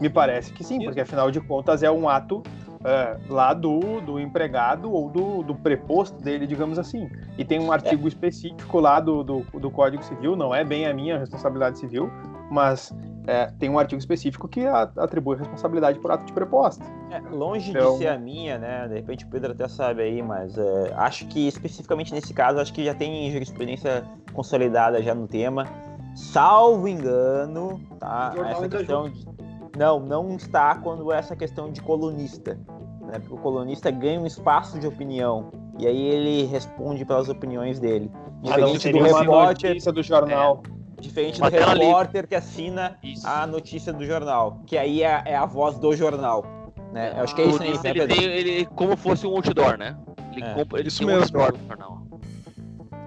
[0.00, 2.42] Me parece que sim, porque afinal de contas é um ato
[2.84, 7.10] é, lá do, do empregado ou do, do preposto dele, digamos assim.
[7.36, 10.94] E tem um artigo específico lá do, do, do Código Civil, não é bem a
[10.94, 12.10] minha responsabilidade civil,
[12.50, 12.94] mas
[13.28, 16.82] é, tem um artigo específico que a- atribui responsabilidade por ato de preposta.
[17.10, 18.88] É, longe Então- de ser a minha, né?
[18.88, 22.72] De repente o Pedro até sabe aí, mas é, acho que especificamente nesse caso, acho
[22.72, 25.66] que já tem jurisprudência consolidada já no tema.
[26.14, 28.32] Salvo engano, tá?
[28.48, 29.28] Essa questão de...
[29.76, 32.58] Não, não está quando é essa questão de colunista.
[33.02, 33.18] Né?
[33.20, 35.50] Porque o colunista ganha um espaço de opinião.
[35.78, 38.10] E aí ele responde pelas opiniões dele.
[38.50, 40.62] Ah, não, Diferente do repórter, do jornal.
[41.00, 43.26] Diferente Uma do repórter que assina Isso.
[43.26, 44.60] a notícia do jornal.
[44.66, 46.44] Que aí é, é a voz do jornal.
[46.92, 47.12] Né?
[47.16, 49.76] Eu acho que é isso aí, Ele, né, ele tem ele como fosse um outdoor,
[49.76, 49.96] né?
[50.32, 50.54] Ele, É.
[50.54, 51.38] compra, ele Isso tem um mesmo.
[51.40, 52.02] outdoor no jornal.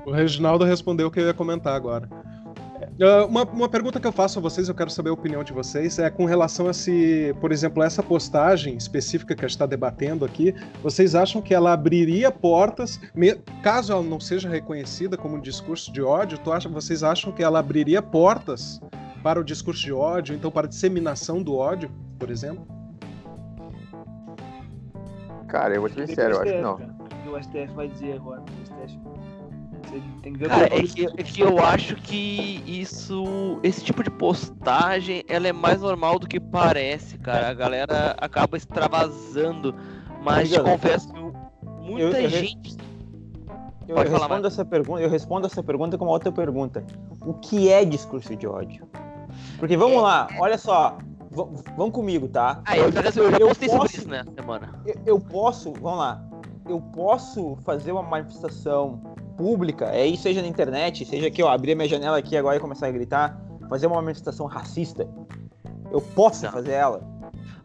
[0.06, 2.08] O Reginaldo respondeu o que eu ia comentar agora.
[3.02, 5.52] Ah, uma, uma pergunta que eu faço a vocês, eu quero saber a opinião de
[5.52, 9.66] vocês, é com relação a se, por exemplo, essa postagem específica que a gente está
[9.66, 15.36] debatendo aqui, vocês acham que ela abriria portas, me- caso ela não seja reconhecida como
[15.38, 18.80] um discurso de ódio, tu acha, vocês acham que ela abriria portas
[19.24, 22.68] para o discurso de ódio, então para a disseminação do ódio, por exemplo?
[25.48, 26.74] Cara, eu vou te ser sincero, eu acho que não.
[26.76, 28.42] O que o STF vai dizer agora?
[28.42, 29.00] O STF
[29.84, 33.60] Você tem que ver Cara, é que, é que eu acho que isso.
[33.64, 37.50] Esse tipo de postagem ela é mais normal do que parece, cara.
[37.50, 39.74] A galera acaba extravasando.
[40.24, 40.74] Mas te Obrigado.
[40.80, 41.20] confesso que
[41.82, 42.78] muita Eu- eu gente.
[43.88, 46.86] Eu Pode falar, respondo essa pergunta, eu respondo essa pergunta com uma outra pergunta.
[47.26, 48.88] O que é discurso de ódio?
[49.60, 50.98] Porque vamos lá, olha só,
[51.30, 52.62] v- vamos comigo, tá?
[52.66, 54.70] Ah, eu já, eu já Eu postei sobre posso- isso, né, semana.
[54.86, 56.24] Eu, eu posso, vamos lá,
[56.70, 59.02] eu posso fazer uma manifestação
[59.38, 62.60] pública, aí seja na internet, seja que eu abrir a minha janela aqui agora e
[62.60, 63.40] começar a gritar,
[63.70, 65.08] fazer uma manifestação racista.
[65.92, 66.52] Eu posso Não.
[66.52, 67.02] fazer ela?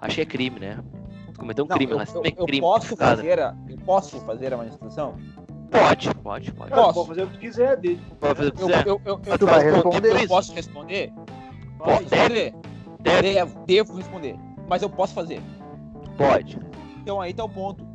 [0.00, 0.78] Achei que é crime, né?
[1.38, 2.60] Cometeu um Não, crime, eu, mas eu- é eu crime.
[2.60, 3.16] posso tipificado.
[3.16, 5.14] fazer a, eu posso fazer a manifestação?
[5.70, 6.70] Pode, pode, pode.
[6.70, 6.94] Posso.
[6.94, 8.00] pode fazer o que quiser dele.
[8.20, 8.86] Pode fazer o que Eu, quiser.
[8.86, 10.22] eu, eu, eu, Tu vai posso responder.
[10.22, 11.12] eu posso responder?
[11.78, 11.90] Pode.
[12.04, 12.04] Posso?
[12.10, 12.54] Deve.
[13.22, 14.36] Devo, devo responder.
[14.68, 15.40] Mas eu posso fazer.
[16.16, 16.58] Pode.
[17.02, 17.85] Então aí tá o ponto.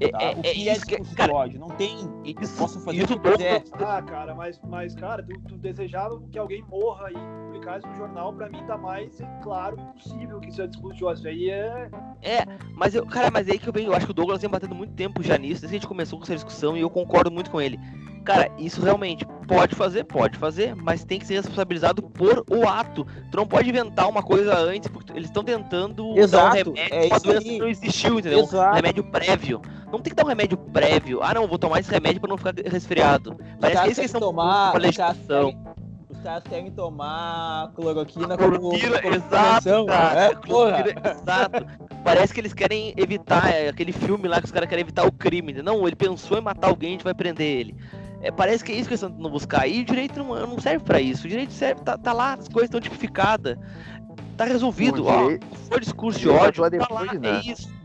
[0.00, 0.22] É, Tá?
[0.22, 1.00] é, o é que é isso que.
[1.00, 1.60] de Cara, ódio?
[1.60, 1.98] Não tem.
[2.24, 3.62] isso, Posso fazer isso o que eu quiser.
[3.74, 7.14] Ah, cara, mas, mas cara, tu, tu desejava que alguém morra e
[7.46, 10.96] publicar isso no jornal, pra mim tá mais claro e possível que isso é discurso
[10.96, 11.18] de ódio.
[11.20, 11.90] Isso aí é.
[12.22, 14.40] É, mas eu, cara, mas é aí que eu venho, eu acho que o Douglas
[14.40, 16.80] vem batendo muito tempo já nisso, desde que a gente começou com essa discussão e
[16.80, 17.78] eu concordo muito com ele.
[18.24, 23.06] Cara, isso realmente pode fazer, pode fazer, mas tem que ser responsabilizado por o ato.
[23.30, 26.74] Tu não pode inventar uma coisa antes, porque eles estão tentando dar um Exato, remédio
[26.76, 27.44] é uma doença aí.
[27.44, 28.40] que não existiu, entendeu?
[28.40, 28.74] Um Exato.
[28.76, 29.62] remédio prévio.
[29.90, 31.20] Não tem que dar um remédio prévio.
[31.22, 33.36] Ah, não, vou tomar esse remédio pra não ficar resfriado.
[33.60, 34.70] Parece que eles estão tomar.
[34.70, 35.54] com a legislação.
[36.08, 40.36] os caras querem tomar cloroquina Cloroquina, como exato, cara.
[40.36, 40.82] Porra.
[40.82, 41.66] Cloroquina, Exato.
[42.04, 45.12] Parece que eles querem evitar é, aquele filme lá que os caras querem evitar o
[45.12, 45.52] crime.
[45.62, 47.76] Não, ele pensou em matar alguém, a gente vai prender ele.
[48.22, 49.66] É, parece que é isso que eles estão tentando buscar.
[49.66, 51.26] E o direito não, não serve pra isso.
[51.26, 53.56] O direito serve, tá, tá lá, as coisas estão tipificadas.
[54.36, 55.02] Tá resolvido.
[55.04, 57.38] O Ó, direito- for discurso de ódio, tá lá, depois, né?
[57.38, 57.80] é isso.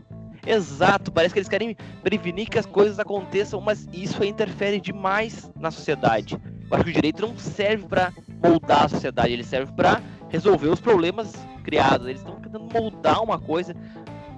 [0.46, 5.72] Exato, parece que eles querem prevenir que as coisas aconteçam, mas isso interfere demais na
[5.72, 6.34] sociedade.
[6.70, 10.68] Eu acho que o direito não serve pra moldar a sociedade, ele serve pra resolver
[10.68, 11.32] os problemas
[11.64, 12.06] criados.
[12.06, 13.74] Eles estão tentando moldar uma coisa.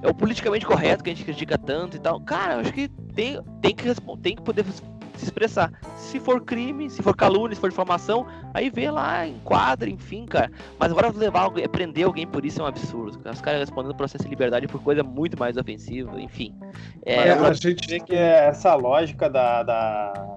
[0.01, 2.19] É o politicamente correto que a gente critica tanto e tal.
[2.21, 3.85] Cara, eu acho que tem, tem, que,
[4.23, 4.65] tem que poder
[5.19, 5.73] se expressar.
[5.97, 10.51] Se for crime, se for calúnia, se for difamação, aí vê lá, enquadra, enfim, cara.
[10.79, 13.19] Mas agora levar alguém, prender alguém por isso é um absurdo.
[13.31, 16.55] Os caras respondendo processo de liberdade por coisa muito mais ofensiva, enfim.
[17.05, 20.37] É, a gente Dizer que é essa lógica da, da-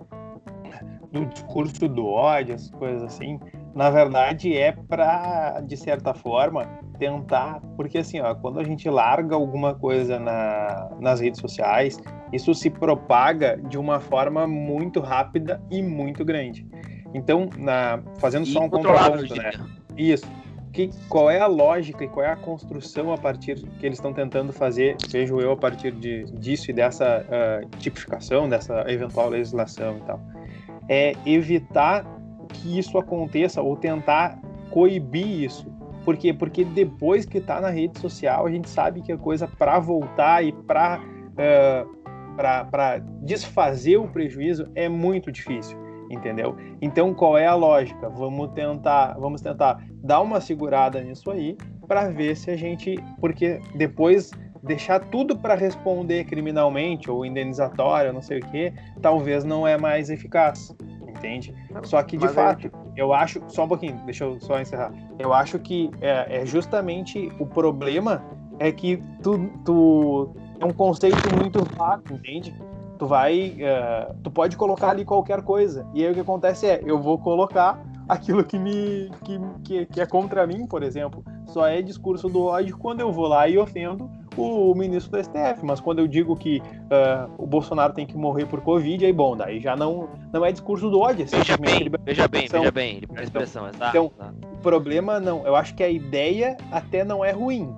[1.12, 3.39] do discurso do ódio, essas coisas assim,
[3.74, 6.66] na verdade é para, de certa forma,
[7.00, 7.62] tentar.
[7.76, 12.00] Porque assim, ó, quando a gente larga alguma coisa na, nas redes sociais,
[12.32, 16.66] isso se propaga de uma forma muito rápida e muito grande.
[17.14, 19.52] Então, na, fazendo só um contraponto, né?
[19.98, 20.26] Isso.
[20.72, 24.14] que, qual é a lógica e qual é a construção a partir que eles estão
[24.14, 29.98] tentando fazer, vejo eu, a partir de, disso e dessa uh, tipificação, dessa eventual legislação
[29.98, 30.22] e tal.
[30.88, 32.06] É evitar
[32.62, 35.71] que isso aconteça ou tentar coibir isso.
[36.06, 36.34] Por quê?
[36.34, 40.43] Porque depois que está na rede social, a gente sabe que a coisa para voltar
[40.43, 42.02] e para uh,
[42.36, 45.78] para desfazer o prejuízo é muito difícil
[46.13, 46.56] entendeu?
[46.82, 48.10] Então, qual é a lógica?
[48.10, 53.60] Vamos tentar, vamos tentar dar uma segurada nisso aí para ver se a gente, porque
[53.76, 54.32] depois
[54.63, 58.71] deixar tudo para responder criminalmente ou indenizatório, não sei o que,
[59.02, 60.76] talvez não é mais eficaz,
[61.22, 61.56] entende?
[61.84, 62.72] Só que de Mas fato, é...
[62.96, 64.92] eu acho, só um pouquinho, deixa eu só encerrar.
[65.20, 68.24] Eu acho que é, é justamente o problema
[68.60, 72.54] é que tu, tu é um conceito muito vago, entende?
[72.98, 75.88] tu vai, uh, tu pode colocar ali qualquer coisa.
[75.92, 80.02] E aí o que acontece é, eu vou colocar aquilo que me que, que, que
[80.02, 81.26] é contra mim, por exemplo.
[81.48, 85.63] Só é discurso do ódio quando eu vou lá e ofendo o ministro do STF,
[85.63, 89.36] mas quando eu digo que uh, o Bolsonaro tem que morrer por Covid, aí bom,
[89.36, 91.26] daí já não, não é discurso do ódio.
[91.26, 93.98] É veja bem, veja bem, veja bem, liberdade expressão, então, exato.
[93.98, 97.74] Então, o problema não, eu acho que a ideia até não é ruim,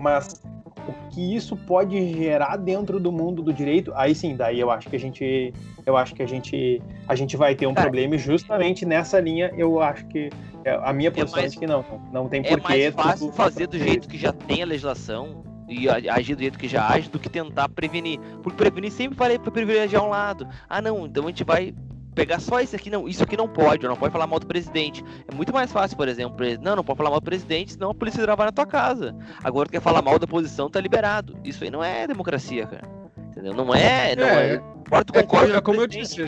[0.00, 0.40] mas
[0.88, 4.88] o que isso pode gerar dentro do mundo do direito, aí sim, daí eu acho
[4.88, 5.52] que a gente,
[5.84, 9.52] eu acho que a gente, a gente vai ter um problema e justamente nessa linha
[9.56, 10.30] eu acho que
[10.64, 12.72] é, a minha é posição é, mais, é que não, não tem porquê.
[12.72, 16.58] É mais fácil fazer do jeito que já tem a legislação e agir do jeito
[16.58, 20.46] que já age do que tentar prevenir, porque prevenir sempre vai privilegiar um lado.
[20.68, 21.74] Ah, não, então a gente vai
[22.14, 25.04] pegar só isso aqui, não, isso aqui não pode, não pode falar mal do presidente.
[25.30, 27.94] É muito mais fácil, por exemplo, não, não pode falar mal do presidente, senão a
[27.94, 29.14] polícia gravar na tua casa.
[29.44, 31.36] Agora quer falar mal da oposição, tá liberado.
[31.44, 32.88] Isso aí não é democracia, cara.
[33.28, 33.52] Entendeu?
[33.52, 34.54] Não é, não é.
[34.54, 36.24] é, é, é como eu disse,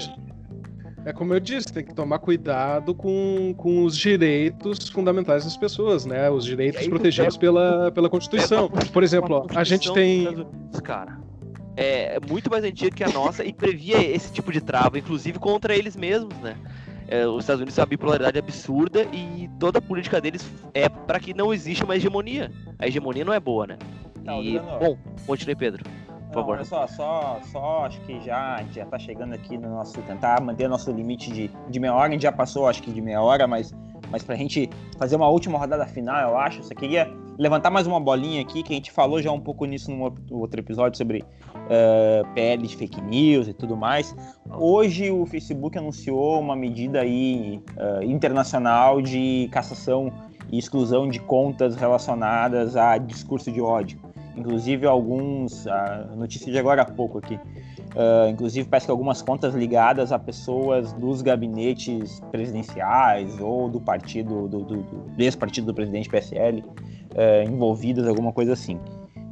[1.05, 6.05] é como eu disse, tem que tomar cuidado com, com os direitos fundamentais das pessoas,
[6.05, 6.29] né?
[6.31, 8.69] Os direitos aí, protegidos é, pela, pela Constituição.
[8.93, 10.47] Por exemplo, ó, a gente tem.
[10.83, 11.19] Cara,
[11.77, 15.75] é muito mais antiga que a nossa e previa esse tipo de trava, inclusive contra
[15.75, 16.57] eles mesmos, né?
[17.07, 21.19] É, os Estados Unidos têm uma bipolaridade absurda e toda a política deles é para
[21.19, 22.53] que não exista uma hegemonia.
[22.79, 23.79] A hegemonia não é boa, né?
[24.23, 25.85] Não, e, bom, continue, Pedro.
[26.29, 26.57] Por favor.
[26.57, 30.69] Olha só, só, só acho que já já tá chegando aqui no nosso tentar manter
[30.69, 32.09] nosso limite de, de meia hora.
[32.09, 33.75] A gente já passou, acho que de meia hora, mas
[34.11, 37.87] mas para a gente fazer uma última rodada final, eu acho, só queria levantar mais
[37.87, 41.21] uma bolinha aqui, que a gente falou já um pouco nisso no outro episódio sobre
[41.21, 44.15] uh, PL de fake news e tudo mais.
[44.51, 50.13] Hoje o Facebook anunciou uma medida aí uh, internacional de cassação
[50.51, 54.01] e exclusão de contas relacionadas a discurso de ódio.
[54.39, 57.39] Inclusive alguns, a notícia de agora há pouco aqui,
[57.99, 64.47] Uh, inclusive, parece que algumas contas ligadas a pessoas dos gabinetes presidenciais ou do partido,
[64.47, 68.79] do, do, do ex-partido do presidente PSL, uh, envolvidas, alguma coisa assim.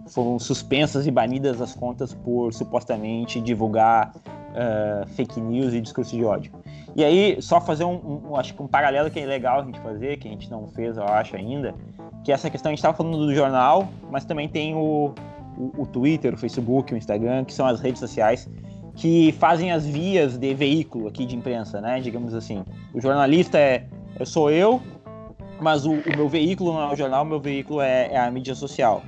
[0.08, 6.24] Foram suspensas e banidas as contas por supostamente divulgar uh, fake news e discurso de
[6.24, 6.52] ódio.
[6.94, 9.78] E aí, só fazer um, um, acho que um paralelo que é legal a gente
[9.80, 11.74] fazer, que a gente não fez, eu acho, ainda,
[12.26, 15.14] que essa questão a gente estava falando do jornal, mas também tem o,
[15.56, 18.50] o, o Twitter, o Facebook, o Instagram, que são as redes sociais
[18.96, 22.00] que fazem as vias de veículo aqui de imprensa, né?
[22.00, 22.64] Digamos assim.
[22.92, 23.86] O jornalista é,
[24.18, 24.82] eu sou eu,
[25.60, 28.28] mas o, o meu veículo não é o jornal, o meu veículo é, é a
[28.28, 29.04] mídia social.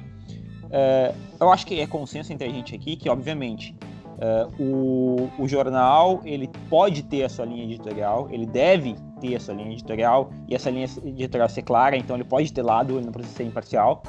[0.71, 3.75] É, eu acho que é consenso entre a gente aqui que, obviamente,
[4.21, 9.41] é, o, o jornal ele pode ter a sua linha editorial, ele deve ter a
[9.41, 13.07] sua linha editorial e essa linha editorial ser clara, então ele pode ter lado, ele
[13.07, 14.03] não precisa ser imparcial.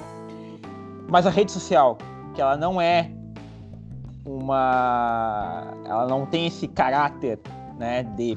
[1.07, 1.97] Mas a rede social,
[2.33, 3.11] que ela não é
[4.25, 5.73] uma.
[5.85, 7.39] Ela não tem esse caráter
[7.77, 8.35] né, de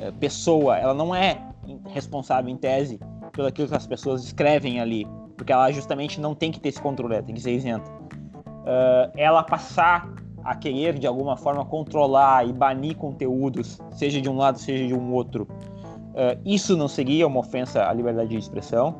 [0.00, 1.40] é, pessoa, ela não é
[1.88, 2.98] responsável em tese
[3.32, 5.06] pelo aquilo que as pessoas escrevem ali,
[5.36, 7.90] porque ela justamente não tem que ter esse controle, ela tem que ser isenta.
[7.90, 10.06] Uh, ela passar
[10.50, 14.94] a querer de alguma forma controlar e banir conteúdos, seja de um lado, seja de
[14.94, 18.98] um outro, uh, isso não seria uma ofensa à liberdade de expressão?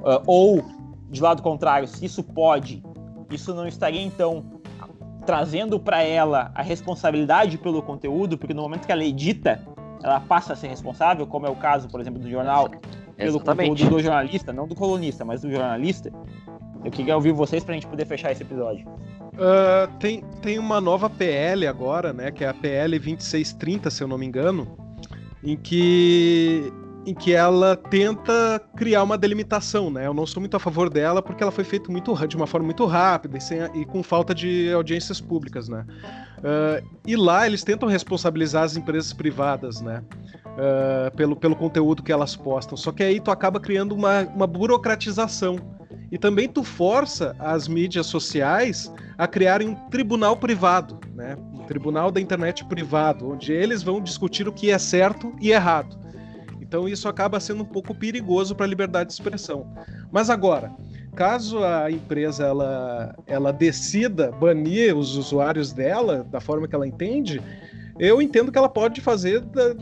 [0.00, 0.64] Uh, ou,
[1.10, 2.82] de lado contrário, se isso pode
[3.34, 4.44] isso não estaria então
[5.26, 9.60] trazendo para ela a responsabilidade pelo conteúdo, porque no momento que ela edita,
[10.02, 12.70] ela passa a ser responsável, como é o caso, por exemplo, do jornal,
[13.16, 13.68] pelo Exatamente.
[13.70, 16.10] conteúdo do jornalista, não do colunista, mas do jornalista.
[16.82, 18.88] Eu queria ouvir vocês para a gente poder fechar esse episódio.
[19.38, 22.30] Uh, tem, tem uma nova PL agora, né?
[22.30, 24.76] Que é a PL 2630, se eu não me engano,
[25.42, 26.72] em que
[27.06, 30.06] em que ela tenta criar uma delimitação, né?
[30.06, 32.66] Eu não sou muito a favor dela porque ela foi feita muito de uma forma
[32.66, 35.86] muito rápida e, sem, e com falta de audiências públicas, né?
[36.38, 40.02] Uh, e lá eles tentam responsabilizar as empresas privadas, né?
[40.58, 42.76] uh, pelo, pelo conteúdo que elas postam.
[42.76, 45.56] Só que aí tu acaba criando uma, uma burocratização.
[46.10, 51.36] E também tu força as mídias sociais a criarem um tribunal privado, né?
[51.52, 55.98] um tribunal da internet privado, onde eles vão discutir o que é certo e errado.
[56.60, 59.74] Então isso acaba sendo um pouco perigoso para a liberdade de expressão.
[60.12, 60.70] Mas agora,
[61.16, 67.42] caso a empresa ela, ela decida banir os usuários dela da forma que ela entende,
[67.98, 69.74] eu entendo que ela pode fazer da,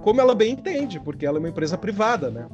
[0.00, 2.48] como ela bem entende, porque ela é uma empresa privada, né?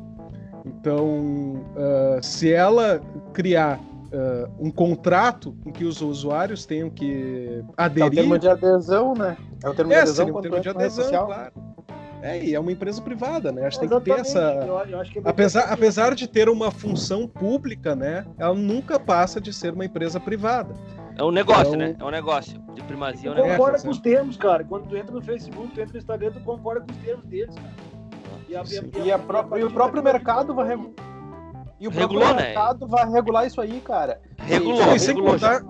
[0.66, 3.00] Então, uh, se ela
[3.32, 3.80] criar
[4.12, 8.04] uh, um contrato em que os usuários tenham que aderir.
[8.04, 9.36] É o termo de adesão, né?
[9.62, 11.52] É o termo é, de adesão, um termo de adesão claro.
[12.22, 13.66] É, e é uma empresa privada, né?
[13.66, 14.40] Acho que tem que ter essa.
[14.40, 18.26] Eu, eu que é apesar, apesar de ter uma função pública, né?
[18.38, 20.74] Ela nunca passa de ser uma empresa privada.
[21.16, 21.78] É um negócio, então...
[21.78, 21.96] né?
[21.98, 22.58] É um negócio.
[22.74, 23.56] De primazia é um negócio.
[23.56, 24.64] Concorda com os termos, cara.
[24.64, 27.54] Quando tu entra no Facebook, tu entra no Instagram, tu concorda com os termos deles,
[27.54, 27.86] cara.
[28.48, 29.18] E, a, e, a,
[29.56, 30.76] e, e o próprio mercado vai.
[31.78, 32.42] E o Regulou, próprio né?
[32.48, 34.20] mercado vai regular isso aí, cara.
[34.38, 35.32] Regulou, e, regulou.
[35.32, 35.60] Contar...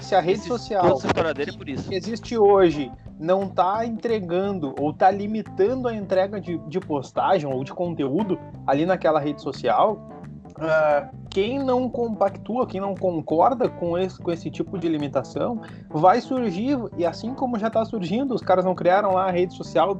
[0.00, 0.98] Se, a, se rede Esse, social
[1.34, 1.88] dele por isso.
[1.88, 7.62] que existe hoje não tá entregando ou tá limitando a entrega de, de postagem ou
[7.62, 10.10] de conteúdo ali naquela rede social,
[10.58, 16.20] uh, quem não compactua, quem não concorda com esse, com esse tipo de limitação, vai
[16.20, 19.96] surgir, e assim como já está surgindo, os caras não criaram lá a rede social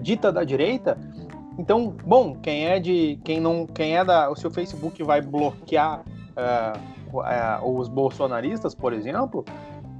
[0.00, 0.96] dita da direita,
[1.58, 3.18] então, bom, quem é de.
[3.24, 3.66] Quem não.
[3.66, 4.30] Quem é da.
[4.30, 9.44] O seu Facebook vai bloquear uh, uh, os bolsonaristas, por exemplo.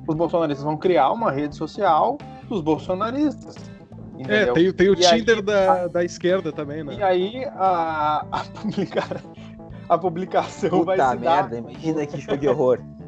[0.06, 3.56] Os bolsonaristas vão criar uma rede social dos bolsonaristas.
[3.56, 4.50] É, entendeu?
[4.50, 6.94] É, tem, tem o e Tinder aí, da, a, da esquerda também, né?
[6.94, 9.22] E aí a, a, publicar,
[9.88, 11.58] a publicação Puta vai se merda, dar...
[11.58, 12.80] imagina que show de horror.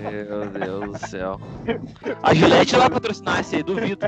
[0.00, 1.40] Meu Deus do céu.
[2.22, 4.06] A Gillette vai patrocinar esse aí, duvido.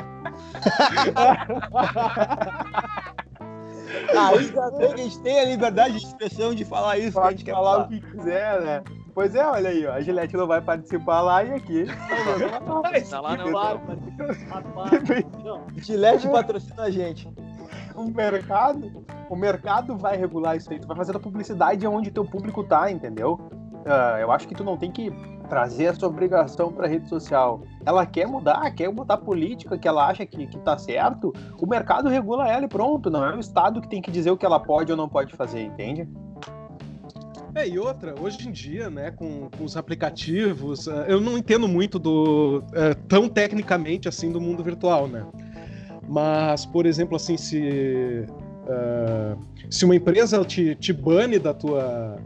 [4.15, 7.31] Ainda bem que a gente tem a liberdade de expressão de falar isso, Pode a
[7.31, 8.83] gente quer falar, falar o que quiser, né?
[9.15, 11.85] Pois é, olha aí, ó, a Gillette não vai participar lá e aqui.
[13.11, 13.79] tá lá não, vai.
[15.77, 17.29] Gillette patrocina a gente.
[17.95, 20.81] O mercado, o mercado vai regular isso aí.
[20.81, 23.39] Tu vai fazer a publicidade onde teu público tá, entendeu?
[23.85, 25.13] Uh, eu acho que tu não tem que
[25.49, 27.63] trazer essa obrigação para a rede social.
[27.85, 32.09] Ela quer mudar, quer botar política que ela acha que, que tá certo, o mercado
[32.09, 33.11] regula ela e pronto.
[33.11, 35.35] Não é o Estado que tem que dizer o que ela pode ou não pode
[35.35, 36.09] fazer, entende?
[37.55, 41.69] É, e outra, hoje em dia, né, com, com os aplicativos, uh, eu não entendo
[41.69, 45.27] muito do uh, tão tecnicamente assim do mundo virtual, né?
[46.09, 48.25] Mas, por exemplo, assim, se,
[48.65, 49.39] uh,
[49.71, 52.17] se uma empresa te, te bane da tua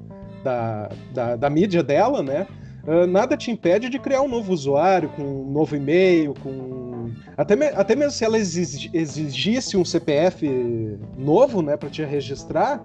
[0.47, 2.47] da, da, da mídia dela, né?
[2.87, 7.11] Uh, nada te impede de criar um novo usuário, com um novo e-mail, com.
[7.37, 7.67] Até, me...
[7.67, 10.49] até mesmo se ela exigisse um CPF
[11.19, 12.85] novo, né, para te registrar,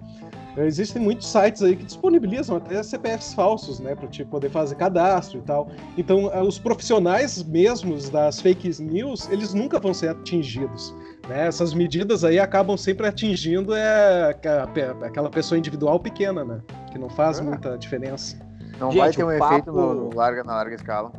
[0.58, 5.38] existem muitos sites aí que disponibilizam até CPFs falsos, né, para te poder fazer cadastro
[5.38, 5.70] e tal.
[5.98, 10.94] Então, os profissionais mesmos das fake news, eles nunca vão ser atingidos.
[11.30, 11.48] Né?
[11.48, 14.36] Essas medidas aí acabam sempre atingindo é,
[15.04, 16.60] aquela pessoa individual pequena, né?
[16.92, 17.42] Que não faz é.
[17.42, 18.38] muita diferença.
[18.80, 19.54] Não Gente, vai ter um papo...
[19.54, 21.12] efeito no, larga, na larga escala.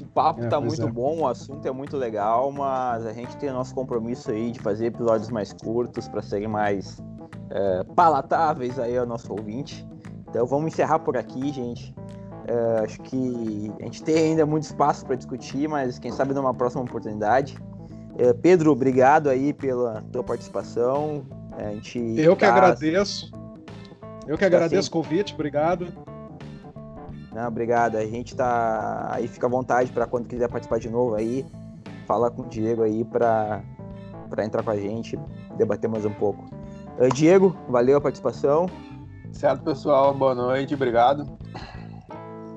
[0.00, 0.90] O papo é, tá muito é.
[0.90, 4.60] bom, o assunto é muito legal, mas a gente tem o nosso compromisso aí de
[4.60, 7.02] fazer episódios mais curtos para serem mais
[7.50, 9.86] é, palatáveis aí ao nosso ouvinte.
[10.28, 11.94] Então vamos encerrar por aqui, gente.
[12.46, 16.54] É, acho que a gente tem ainda muito espaço para discutir, mas quem sabe numa
[16.54, 17.58] próxima oportunidade.
[18.18, 21.24] É, Pedro, obrigado aí pela tua participação.
[21.52, 22.38] A gente Eu tá...
[22.38, 23.30] que agradeço.
[24.26, 25.86] Eu que agradeço o convite, obrigado.
[27.32, 27.96] Não, obrigado.
[27.96, 31.44] A gente tá aí, fica à vontade para quando quiser participar de novo aí,
[32.06, 33.62] falar com o Diego aí para
[34.28, 35.16] para entrar com a gente,
[35.56, 36.44] debater mais um pouco.
[36.98, 38.68] Uh, Diego, valeu a participação.
[39.32, 40.14] Certo, pessoal.
[40.14, 41.38] Boa noite, obrigado.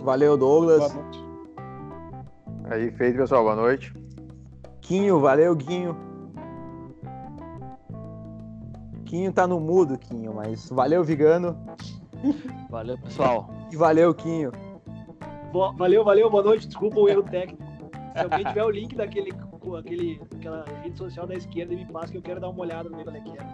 [0.01, 0.91] Valeu, Douglas.
[0.91, 1.25] Boa noite.
[2.71, 3.43] Aí, feito, pessoal.
[3.43, 3.93] Boa noite.
[4.81, 6.08] Quinho, valeu, Quinho.
[9.09, 11.57] Quinho tá no mudo, Quinho, mas valeu, Vigano.
[12.69, 13.49] Valeu, pessoal.
[13.71, 14.51] E valeu, Quinho.
[15.75, 16.67] Valeu, valeu, boa noite.
[16.67, 17.63] Desculpa o erro técnico.
[18.13, 19.31] Se alguém tiver o link daquele,
[19.79, 22.97] aquele, aquela rede social da esquerda, me passa que eu quero dar uma olhada no
[22.97, 23.47] meio da lequeira.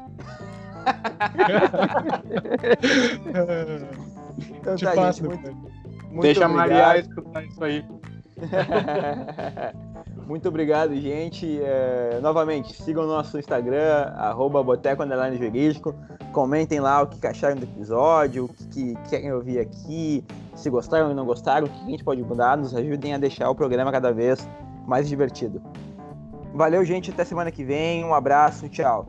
[4.59, 6.69] então tá, gente, muito, muito Deixa obrigado.
[6.69, 7.85] a Maria escutar isso aí.
[10.27, 11.59] Muito obrigado, gente.
[11.61, 15.03] É, novamente, sigam o nosso Instagram, arroba boteco.
[16.31, 20.23] Comentem lá o que acharam do episódio, o que, que querem ouvir aqui,
[20.55, 22.57] se gostaram ou não gostaram, o que a gente pode mudar.
[22.57, 24.47] Nos ajudem a deixar o programa cada vez
[24.87, 25.61] mais divertido.
[26.53, 27.11] Valeu, gente.
[27.11, 28.03] Até semana que vem.
[28.03, 28.67] Um abraço.
[28.69, 29.07] Tchau.